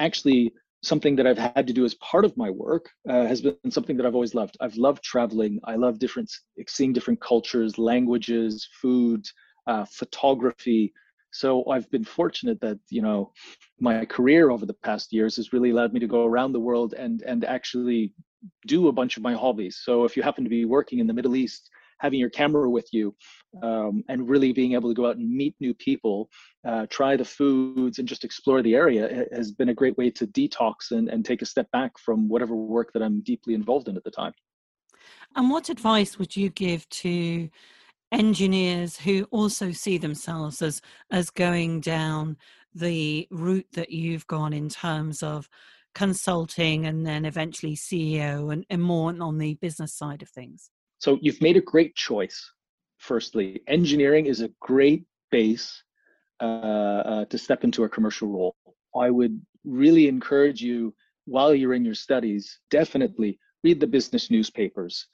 actually 0.00 0.52
something 0.82 1.14
that 1.16 1.26
I've 1.26 1.38
had 1.38 1.66
to 1.66 1.72
do 1.72 1.84
as 1.84 1.94
part 1.94 2.24
of 2.24 2.36
my 2.36 2.50
work 2.50 2.90
uh, 3.08 3.24
has 3.26 3.40
been 3.40 3.70
something 3.70 3.96
that 3.96 4.04
I've 4.04 4.14
always 4.14 4.34
loved. 4.34 4.56
I've 4.60 4.76
loved 4.76 5.02
traveling. 5.02 5.60
I 5.64 5.76
love 5.76 5.98
different, 5.98 6.30
seeing 6.66 6.92
different 6.92 7.20
cultures, 7.20 7.78
languages, 7.78 8.68
food, 8.80 9.24
uh, 9.68 9.84
photography. 9.84 10.92
So 11.30 11.64
I've 11.70 11.90
been 11.90 12.04
fortunate 12.04 12.60
that 12.60 12.78
you 12.90 13.00
know 13.00 13.32
my 13.80 14.04
career 14.04 14.50
over 14.50 14.66
the 14.66 14.74
past 14.74 15.12
years 15.12 15.36
has 15.36 15.52
really 15.52 15.70
allowed 15.70 15.92
me 15.92 16.00
to 16.00 16.06
go 16.06 16.26
around 16.26 16.52
the 16.52 16.60
world 16.60 16.94
and 16.94 17.22
and 17.22 17.44
actually 17.44 18.12
do 18.66 18.88
a 18.88 18.92
bunch 18.92 19.16
of 19.16 19.22
my 19.22 19.32
hobbies. 19.32 19.80
So 19.82 20.04
if 20.04 20.16
you 20.16 20.22
happen 20.22 20.44
to 20.44 20.50
be 20.50 20.64
working 20.64 20.98
in 20.98 21.06
the 21.06 21.14
Middle 21.14 21.36
East 21.36 21.70
having 22.02 22.18
your 22.18 22.30
camera 22.30 22.68
with 22.68 22.88
you 22.92 23.14
um, 23.62 24.02
and 24.08 24.28
really 24.28 24.52
being 24.52 24.72
able 24.72 24.90
to 24.90 24.94
go 24.94 25.06
out 25.08 25.16
and 25.16 25.30
meet 25.30 25.54
new 25.60 25.72
people, 25.72 26.28
uh, 26.66 26.84
try 26.90 27.16
the 27.16 27.24
foods, 27.24 27.98
and 27.98 28.08
just 28.08 28.24
explore 28.24 28.60
the 28.60 28.74
area 28.74 29.24
has 29.32 29.52
been 29.52 29.68
a 29.68 29.74
great 29.74 29.96
way 29.96 30.10
to 30.10 30.26
detox 30.26 30.90
and, 30.90 31.08
and 31.08 31.24
take 31.24 31.42
a 31.42 31.46
step 31.46 31.70
back 31.70 31.96
from 31.98 32.28
whatever 32.28 32.56
work 32.56 32.92
that 32.92 33.02
I'm 33.02 33.20
deeply 33.20 33.54
involved 33.54 33.88
in 33.88 33.96
at 33.96 34.02
the 34.02 34.10
time. 34.10 34.32
And 35.36 35.48
what 35.48 35.68
advice 35.68 36.18
would 36.18 36.36
you 36.36 36.50
give 36.50 36.88
to 36.88 37.48
engineers 38.10 38.98
who 38.98 39.24
also 39.30 39.72
see 39.72 39.96
themselves 39.96 40.60
as 40.60 40.82
as 41.10 41.30
going 41.30 41.80
down 41.80 42.36
the 42.74 43.26
route 43.30 43.66
that 43.72 43.90
you've 43.90 44.26
gone 44.26 44.52
in 44.52 44.68
terms 44.68 45.22
of 45.22 45.48
consulting 45.94 46.86
and 46.86 47.06
then 47.06 47.24
eventually 47.24 47.74
CEO 47.74 48.52
and, 48.52 48.66
and 48.68 48.82
more 48.82 49.14
on 49.20 49.38
the 49.38 49.54
business 49.54 49.94
side 49.94 50.22
of 50.22 50.28
things? 50.28 50.70
So 51.02 51.18
you've 51.20 51.42
made 51.42 51.56
a 51.56 51.60
great 51.60 51.96
choice. 51.96 52.38
Firstly, 52.98 53.60
engineering 53.66 54.26
is 54.26 54.40
a 54.40 54.50
great 54.60 55.04
base 55.32 55.82
uh, 56.40 57.02
uh, 57.12 57.24
to 57.24 57.38
step 57.38 57.64
into 57.64 57.82
a 57.82 57.88
commercial 57.88 58.28
role. 58.28 58.54
I 58.94 59.10
would 59.10 59.40
really 59.64 60.06
encourage 60.06 60.62
you 60.62 60.94
while 61.24 61.56
you're 61.56 61.74
in 61.74 61.84
your 61.84 61.96
studies, 61.96 62.60
definitely 62.70 63.40
read 63.64 63.80
the 63.80 63.86
business 63.88 64.30
newspapers. 64.30 65.08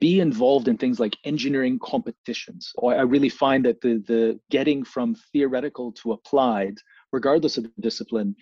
Be 0.00 0.18
involved 0.18 0.66
in 0.66 0.76
things 0.76 0.98
like 0.98 1.16
engineering 1.24 1.78
competitions. 1.80 2.72
I 2.84 3.02
really 3.02 3.28
find 3.28 3.64
that 3.66 3.80
the 3.80 4.02
the 4.08 4.40
getting 4.50 4.82
from 4.82 5.14
theoretical 5.32 5.92
to 6.00 6.10
applied, 6.10 6.74
regardless 7.12 7.56
of 7.56 7.62
the 7.64 7.72
discipline, 7.80 8.34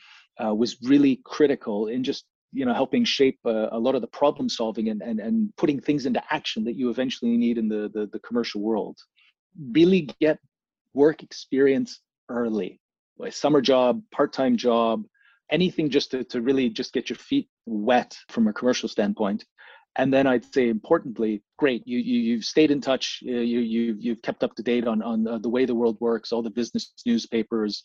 uh, 0.43 0.55
was 0.55 0.81
really 0.83 1.21
critical 1.25 1.89
in 1.89 2.03
just 2.03 2.25
you 2.53 2.65
know 2.65 2.75
helping 2.75 3.05
shape 3.05 3.39
uh, 3.45 3.69
a 3.73 3.79
lot 3.79 3.95
of 3.95 4.01
the 4.01 4.07
problem 4.09 4.49
solving 4.49 4.89
and, 4.89 5.03
and 5.03 5.21
and 5.21 5.55
putting 5.57 5.81
things 5.81 6.07
into 6.07 6.23
action 6.31 6.65
that 6.65 6.77
you 6.77 6.91
eventually 6.91 7.37
need 7.37 7.59
in 7.59 7.69
the, 7.69 7.91
the 7.95 8.07
the 8.13 8.19
commercial 8.21 8.61
world. 8.61 8.99
Really 9.73 10.09
get 10.21 10.39
work 10.95 11.23
experience 11.23 12.01
early 12.29 12.81
a 13.25 13.33
summer 13.33 13.61
job 13.61 14.03
part-time 14.13 14.57
job 14.57 15.05
anything 15.51 15.91
just 15.91 16.11
to, 16.11 16.25
to 16.25 16.41
really 16.41 16.69
just 16.69 16.93
get 16.93 17.09
your 17.09 17.17
feet 17.17 17.49
wet 17.67 18.17
from 18.29 18.47
a 18.49 18.53
commercial 18.53 18.89
standpoint 18.89 19.45
and 19.99 20.15
then 20.15 20.29
I'd 20.29 20.55
say 20.55 20.69
importantly, 20.69 21.43
great, 21.57 21.87
you, 21.87 21.99
you 21.99 22.21
you've 22.21 22.45
stayed 22.45 22.71
in 22.71 22.81
touch, 22.81 23.21
uh, 23.27 23.31
you 23.31 23.59
you 23.59 23.97
you've 23.99 24.23
kept 24.23 24.45
up 24.45 24.55
to 24.55 24.63
date 24.63 24.87
on 24.87 25.03
on 25.03 25.27
uh, 25.27 25.39
the 25.39 25.49
way 25.49 25.65
the 25.65 25.75
world 25.75 25.99
works, 26.01 26.33
all 26.33 26.41
the 26.43 26.51
business 26.51 26.93
newspapers, 27.05 27.83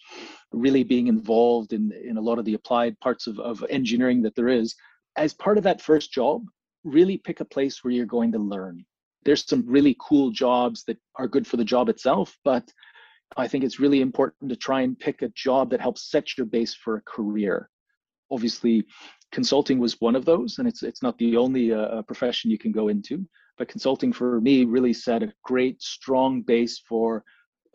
really 0.51 0.83
being 0.83 1.07
involved 1.07 1.73
in 1.73 1.91
in 1.91 2.17
a 2.17 2.21
lot 2.21 2.37
of 2.37 2.45
the 2.45 2.53
applied 2.53 2.97
parts 2.99 3.25
of 3.25 3.39
of 3.39 3.65
engineering 3.69 4.21
that 4.21 4.35
there 4.35 4.47
is. 4.47 4.75
As 5.15 5.33
part 5.33 5.57
of 5.57 5.63
that 5.63 5.81
first 5.81 6.13
job, 6.13 6.45
really 6.83 7.17
pick 7.17 7.39
a 7.39 7.45
place 7.45 7.83
where 7.83 7.91
you're 7.91 8.05
going 8.05 8.31
to 8.31 8.39
learn. 8.39 8.85
There's 9.25 9.45
some 9.47 9.63
really 9.65 9.95
cool 9.99 10.31
jobs 10.31 10.83
that 10.85 10.97
are 11.15 11.27
good 11.27 11.47
for 11.47 11.57
the 11.57 11.65
job 11.65 11.89
itself, 11.89 12.37
but 12.43 12.71
I 13.37 13.47
think 13.47 13.63
it's 13.63 13.79
really 13.79 14.01
important 14.01 14.49
to 14.49 14.55
try 14.55 14.81
and 14.81 14.99
pick 14.99 15.21
a 15.23 15.29
job 15.29 15.71
that 15.71 15.81
helps 15.81 16.11
set 16.11 16.37
your 16.37 16.45
base 16.45 16.75
for 16.75 16.97
a 16.97 17.01
career. 17.01 17.69
Obviously, 18.29 18.85
consulting 19.33 19.79
was 19.79 19.99
one 19.99 20.15
of 20.15 20.23
those, 20.23 20.59
and 20.59 20.67
it's 20.67 20.83
it's 20.83 21.01
not 21.01 21.17
the 21.17 21.35
only 21.35 21.73
uh, 21.73 21.79
uh, 21.79 22.01
profession 22.03 22.51
you 22.51 22.57
can 22.57 22.71
go 22.71 22.87
into. 22.87 23.27
But 23.57 23.67
consulting 23.67 24.13
for 24.13 24.39
me 24.39 24.63
really 24.63 24.93
set 24.93 25.23
a 25.23 25.33
great, 25.43 25.81
strong 25.81 26.41
base 26.41 26.79
for 26.87 27.23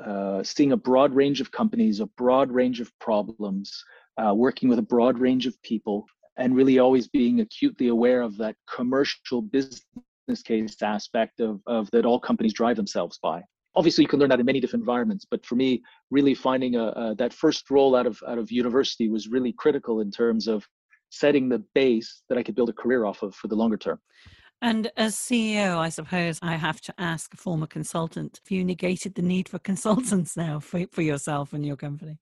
uh, 0.05 0.43
seeing 0.43 0.73
a 0.73 0.77
broad 0.77 1.13
range 1.15 1.41
of 1.41 1.51
companies, 1.51 2.01
a 2.01 2.07
broad 2.07 2.51
range 2.51 2.81
of 2.81 2.91
problems, 3.01 3.85
uh, 4.17 4.35
working 4.35 4.69
with 4.69 4.79
a 4.79 4.89
broad 4.95 5.19
range 5.19 5.47
of 5.47 5.61
people, 5.63 6.07
and 6.37 6.57
really 6.57 6.79
always 6.79 7.09
being 7.09 7.41
acutely 7.41 7.89
aware 7.89 8.23
of 8.23 8.37
that 8.39 8.57
commercial 8.73 9.43
business 9.43 9.83
case 10.45 10.81
aspect 10.83 11.41
of, 11.41 11.61
of 11.67 11.91
that 11.91 12.07
all 12.07 12.21
companies 12.21 12.53
drive 12.53 12.77
themselves 12.77 13.19
by. 13.23 13.43
Obviously, 13.75 14.03
you 14.03 14.09
can 14.09 14.19
learn 14.19 14.31
that 14.31 14.41
in 14.41 14.47
many 14.47 14.61
different 14.61 14.83
environments, 14.83 15.25
but 15.31 15.45
for 15.45 15.55
me, 15.55 15.83
really 16.11 16.35
finding 16.35 16.77
a, 16.77 16.87
a, 17.03 17.15
that 17.17 17.33
first 17.33 17.71
role 17.71 17.95
out 17.95 18.07
of 18.07 18.21
out 18.27 18.39
of 18.39 18.51
university 18.51 19.09
was 19.09 19.29
really 19.29 19.53
critical 19.53 20.01
in 20.01 20.11
terms 20.11 20.49
of 20.49 20.67
setting 21.11 21.49
the 21.49 21.65
base 21.75 22.23
that 22.29 22.39
I 22.39 22.43
could 22.43 22.55
build 22.55 22.69
a 22.69 22.75
career 22.75 23.05
off 23.05 23.23
of 23.23 23.35
for 23.35 23.49
the 23.49 23.57
longer 23.57 23.77
term. 23.77 24.01
And 24.61 24.91
as 24.97 25.15
CEO, 25.15 25.79
I 25.79 25.89
suppose 25.89 26.39
I 26.43 26.57
have 26.57 26.81
to 26.83 26.95
ask 26.99 27.33
a 27.33 27.37
former 27.37 27.67
consultant 27.67 28.41
if 28.45 28.51
you 28.51 28.65
negated 28.65 29.15
the 29.15 29.23
need 29.23 29.49
for 29.49 29.59
consultants 29.59 30.37
now 30.37 30.59
for, 30.59 30.85
for 30.91 31.03
yourself 31.03 31.53
and 31.53 31.65
your 31.65 31.77
company. 31.77 32.19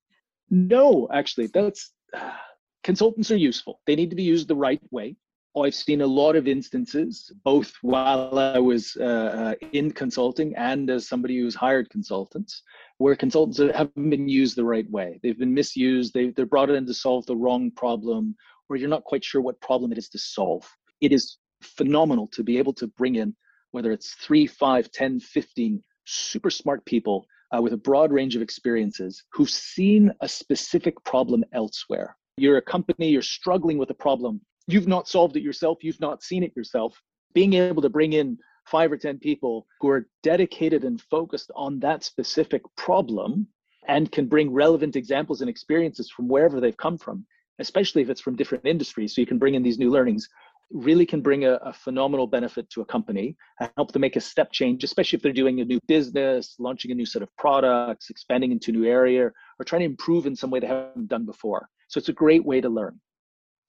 No, 0.51 1.09
actually, 1.13 1.49
that's 1.49 1.93
uh, 2.15 2.33
consultants 2.85 3.31
are 3.31 3.37
useful. 3.37 3.81
They 3.87 3.97
need 3.97 4.11
to 4.11 4.17
be 4.17 4.23
used 4.23 4.49
the 4.49 4.57
right 4.57 4.81
way. 4.91 5.17
I've 5.57 5.75
seen 5.75 6.03
a 6.03 6.07
lot 6.07 6.37
of 6.37 6.47
instances, 6.47 7.33
both 7.43 7.73
while 7.81 8.39
I 8.39 8.59
was 8.59 8.95
uh, 9.01 9.55
uh 9.63 9.67
in 9.73 9.91
consulting 9.91 10.55
and 10.55 10.91
as 10.91 11.09
somebody 11.09 11.39
who's 11.39 11.55
hired 11.55 11.89
consultants, 11.89 12.63
where 12.99 13.17
consultants 13.17 13.75
haven't 13.75 14.11
been 14.11 14.29
used 14.29 14.57
the 14.57 14.65
right 14.65 14.89
way. 14.91 15.19
They've 15.23 15.39
been 15.39 15.55
misused. 15.55 16.13
They, 16.13 16.29
they're 16.29 16.45
brought 16.45 16.69
in 16.69 16.85
to 16.85 16.93
solve 16.93 17.25
the 17.25 17.37
wrong 17.37 17.71
problem 17.71 18.37
where 18.69 18.79
you're 18.79 18.89
not 18.89 19.05
quite 19.05 19.25
sure 19.25 19.41
what 19.41 19.61
problem 19.61 19.93
it 19.93 19.99
is 19.99 20.09
to 20.11 20.19
solve. 20.19 20.69
It 21.01 21.13
is 21.13 21.39
phenomenal 21.63 22.29
to 22.29 22.43
be 22.43 22.59
able 22.59 22.73
to 22.75 22.87
bring 22.87 23.17
in, 23.17 23.35
whether 23.71 23.93
it's 23.93 24.15
three, 24.15 24.47
five, 24.47 24.91
10, 24.91 25.21
15 25.21 25.83
super 26.05 26.51
smart 26.51 26.85
people 26.85 27.27
uh, 27.55 27.61
with 27.61 27.73
a 27.73 27.79
broad 27.79 28.13
range 28.13 28.37
of 28.37 28.43
experiences 28.43 29.25
who've 29.33 29.51
seen 29.51 30.13
a 30.21 30.29
specific 30.29 31.03
problem 31.05 31.45
elsewhere. 31.53 32.17
You're 32.37 32.59
a 32.59 32.63
company, 32.63 33.09
you're 33.09 33.23
struggling 33.23 33.79
with 33.79 33.91
a 33.91 33.95
problem. 33.95 34.41
You've 34.67 34.89
not 34.89 35.09
solved 35.09 35.37
it 35.37 35.43
yourself, 35.43 35.83
you've 35.83 36.01
not 36.01 36.23
seen 36.23 36.43
it 36.43 36.55
yourself. 36.57 37.01
Being 37.35 37.55
able 37.55 37.83
to 37.83 37.89
bring 37.89 38.13
in 38.13 38.39
five 38.67 38.91
or 38.91 38.97
10 38.97 39.19
people 39.19 39.67
who 39.81 39.89
are 39.89 40.09
dedicated 40.23 40.85
and 40.85 41.01
focused 41.01 41.51
on 41.55 41.79
that 41.81 42.03
specific 42.03 42.63
problem 42.77 43.47
and 43.89 44.11
can 44.11 44.27
bring 44.27 44.53
relevant 44.53 44.97
examples 44.97 45.41
and 45.41 45.49
experiences 45.49 46.11
from 46.11 46.27
wherever 46.27 46.61
they've 46.61 46.77
come 46.77 46.99
from 46.99 47.25
especially 47.59 48.03
if 48.03 48.11
it's 48.11 48.21
from 48.21 48.37
different 48.37 48.67
industries, 48.67 49.15
so 49.15 49.21
you 49.21 49.27
can 49.27 49.39
bring 49.39 49.55
in 49.55 49.63
these 49.63 49.79
new 49.79 49.91
learnings, 49.91 50.29
really 50.71 51.07
can 51.07 51.21
bring 51.21 51.45
a, 51.45 51.53
a, 51.63 51.73
phenomenal 51.73 52.27
benefit 52.27 52.69
to 52.71 52.81
a 52.81 52.85
company 52.85 53.37
and 53.61 53.71
help 53.77 53.93
them 53.93 54.01
make 54.01 54.17
a 54.17 54.21
step 54.21 54.51
change, 54.53 54.83
especially 54.83 55.17
if 55.17 55.23
they're 55.23 55.33
doing 55.33 55.61
a 55.61 55.65
new 55.65 55.79
business, 55.87 56.57
launching 56.59 56.91
a 56.91 56.95
new 56.95 57.07
set 57.07 57.23
of 57.23 57.29
products, 57.37 58.11
expanding 58.11 58.51
into 58.51 58.71
a 58.71 58.75
new 58.75 58.85
area, 58.85 59.31
or 59.59 59.65
trying 59.65 59.81
to 59.81 59.87
improve 59.87 60.27
in 60.27 60.35
some 60.35 60.51
way 60.51 60.59
they 60.59 60.67
haven't 60.67 61.09
done 61.09 61.25
before. 61.25 61.69
So 61.89 61.99
it's 61.99 62.09
a 62.09 62.13
great 62.13 62.45
way 62.45 62.61
to 62.61 62.69
learn. 62.69 63.01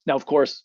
Now, 0.06 0.16
of 0.16 0.26
course, 0.26 0.64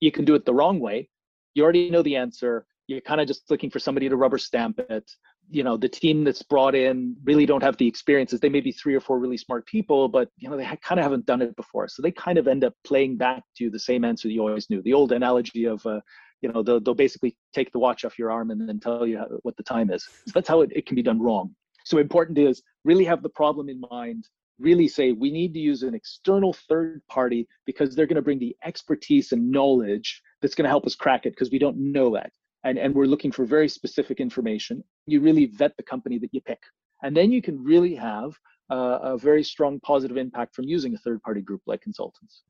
you 0.00 0.10
can 0.10 0.24
do 0.24 0.34
it 0.34 0.46
the 0.46 0.54
wrong 0.54 0.80
way. 0.80 1.10
You 1.54 1.64
already 1.64 1.90
know 1.90 2.02
the 2.02 2.16
answer. 2.16 2.66
You're 2.86 3.02
kind 3.02 3.20
of 3.20 3.26
just 3.26 3.50
looking 3.50 3.70
for 3.70 3.78
somebody 3.78 4.08
to 4.08 4.16
rubber 4.16 4.38
stamp 4.38 4.78
it 4.78 5.10
you 5.50 5.62
know 5.62 5.76
the 5.76 5.88
team 5.88 6.24
that's 6.24 6.42
brought 6.42 6.74
in 6.74 7.16
really 7.24 7.46
don't 7.46 7.62
have 7.62 7.76
the 7.76 7.86
experiences. 7.86 8.40
They 8.40 8.48
may 8.48 8.60
be 8.60 8.72
three 8.72 8.94
or 8.94 9.00
four 9.00 9.18
really 9.18 9.36
smart 9.36 9.66
people 9.66 10.08
but 10.08 10.28
you 10.36 10.48
know 10.48 10.56
they 10.56 10.64
kind 10.82 10.98
of 10.98 11.04
haven't 11.04 11.26
done 11.26 11.42
it 11.42 11.56
before. 11.56 11.88
So 11.88 12.02
they 12.02 12.10
kind 12.10 12.38
of 12.38 12.48
end 12.48 12.64
up 12.64 12.74
playing 12.84 13.16
back 13.16 13.42
to 13.56 13.64
you 13.64 13.70
the 13.70 13.78
same 13.78 14.04
answer 14.04 14.28
you 14.28 14.40
always 14.40 14.70
knew. 14.70 14.82
The 14.82 14.94
old 14.94 15.12
analogy 15.12 15.64
of 15.64 15.84
uh, 15.86 16.00
you 16.40 16.50
know 16.52 16.62
they'll, 16.62 16.80
they'll 16.80 16.94
basically 16.94 17.36
take 17.54 17.72
the 17.72 17.78
watch 17.78 18.04
off 18.04 18.18
your 18.18 18.30
arm 18.30 18.50
and 18.50 18.68
then 18.68 18.80
tell 18.80 19.06
you 19.06 19.18
how, 19.18 19.26
what 19.42 19.56
the 19.56 19.62
time 19.62 19.90
is. 19.90 20.04
So 20.26 20.32
that's 20.34 20.48
how 20.48 20.60
it, 20.60 20.70
it 20.74 20.86
can 20.86 20.96
be 20.96 21.02
done 21.02 21.20
wrong. 21.20 21.54
So 21.84 21.98
important 21.98 22.38
is 22.38 22.62
really 22.84 23.04
have 23.04 23.22
the 23.22 23.30
problem 23.30 23.68
in 23.68 23.80
mind 23.90 24.28
really 24.58 24.88
say 24.88 25.12
we 25.12 25.30
need 25.30 25.54
to 25.54 25.60
use 25.60 25.82
an 25.82 25.94
external 25.94 26.52
third 26.52 27.00
party 27.08 27.46
because 27.64 27.94
they're 27.94 28.06
going 28.06 28.16
to 28.16 28.22
bring 28.22 28.38
the 28.38 28.56
expertise 28.64 29.32
and 29.32 29.50
knowledge 29.50 30.20
that's 30.42 30.54
going 30.54 30.64
to 30.64 30.68
help 30.68 30.86
us 30.86 30.94
crack 30.94 31.26
it 31.26 31.30
because 31.30 31.50
we 31.50 31.58
don't 31.58 31.76
know 31.76 32.12
that 32.14 32.32
and, 32.68 32.78
and 32.78 32.94
we're 32.94 33.06
looking 33.06 33.32
for 33.32 33.44
very 33.46 33.68
specific 33.68 34.20
information, 34.20 34.84
you 35.06 35.20
really 35.20 35.46
vet 35.46 35.74
the 35.76 35.82
company 35.82 36.18
that 36.18 36.28
you 36.32 36.40
pick. 36.42 36.62
And 37.02 37.16
then 37.16 37.32
you 37.32 37.40
can 37.40 37.62
really 37.62 37.94
have 37.94 38.38
uh, 38.70 38.98
a 39.02 39.16
very 39.16 39.42
strong 39.42 39.80
positive 39.80 40.18
impact 40.18 40.54
from 40.54 40.66
using 40.66 40.94
a 40.94 40.98
third 40.98 41.22
party 41.22 41.40
group 41.40 41.62
like 41.66 41.80
consultants. 41.80 42.42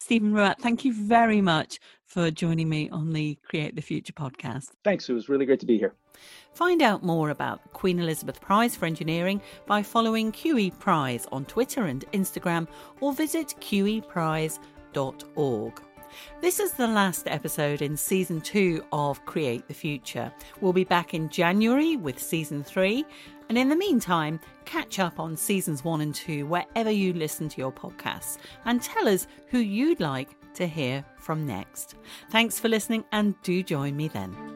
Stephen 0.00 0.32
Rouatt, 0.32 0.58
thank 0.58 0.84
you 0.86 0.94
very 0.94 1.42
much 1.42 1.78
for 2.06 2.30
joining 2.30 2.70
me 2.70 2.88
on 2.88 3.12
the 3.12 3.36
Create 3.46 3.76
the 3.76 3.82
Future 3.82 4.14
podcast. 4.14 4.70
Thanks, 4.84 5.10
it 5.10 5.12
was 5.12 5.28
really 5.28 5.44
great 5.44 5.60
to 5.60 5.66
be 5.66 5.76
here. 5.76 5.94
Find 6.54 6.80
out 6.80 7.02
more 7.02 7.28
about 7.28 7.62
the 7.62 7.68
Queen 7.70 7.98
Elizabeth 7.98 8.40
Prize 8.40 8.74
for 8.74 8.86
Engineering 8.86 9.42
by 9.66 9.82
following 9.82 10.32
QE 10.32 10.78
Prize 10.78 11.26
on 11.30 11.44
Twitter 11.44 11.84
and 11.84 12.06
Instagram 12.12 12.66
or 13.00 13.12
visit 13.12 13.48
qeprize.org. 13.60 14.60
This 16.40 16.60
is 16.60 16.72
the 16.72 16.86
last 16.86 17.26
episode 17.28 17.82
in 17.82 17.96
season 17.96 18.40
two 18.40 18.84
of 18.92 19.24
Create 19.26 19.66
the 19.68 19.74
Future. 19.74 20.32
We'll 20.60 20.72
be 20.72 20.84
back 20.84 21.14
in 21.14 21.28
January 21.28 21.96
with 21.96 22.20
season 22.20 22.62
three. 22.62 23.04
And 23.48 23.56
in 23.56 23.68
the 23.68 23.76
meantime, 23.76 24.40
catch 24.64 24.98
up 24.98 25.20
on 25.20 25.36
seasons 25.36 25.84
one 25.84 26.00
and 26.00 26.14
two 26.14 26.46
wherever 26.46 26.90
you 26.90 27.12
listen 27.12 27.48
to 27.50 27.60
your 27.60 27.72
podcasts 27.72 28.38
and 28.64 28.82
tell 28.82 29.08
us 29.08 29.26
who 29.48 29.58
you'd 29.58 30.00
like 30.00 30.30
to 30.54 30.66
hear 30.66 31.04
from 31.18 31.46
next. 31.46 31.94
Thanks 32.30 32.58
for 32.58 32.68
listening 32.68 33.04
and 33.12 33.40
do 33.42 33.62
join 33.62 33.96
me 33.96 34.08
then. 34.08 34.55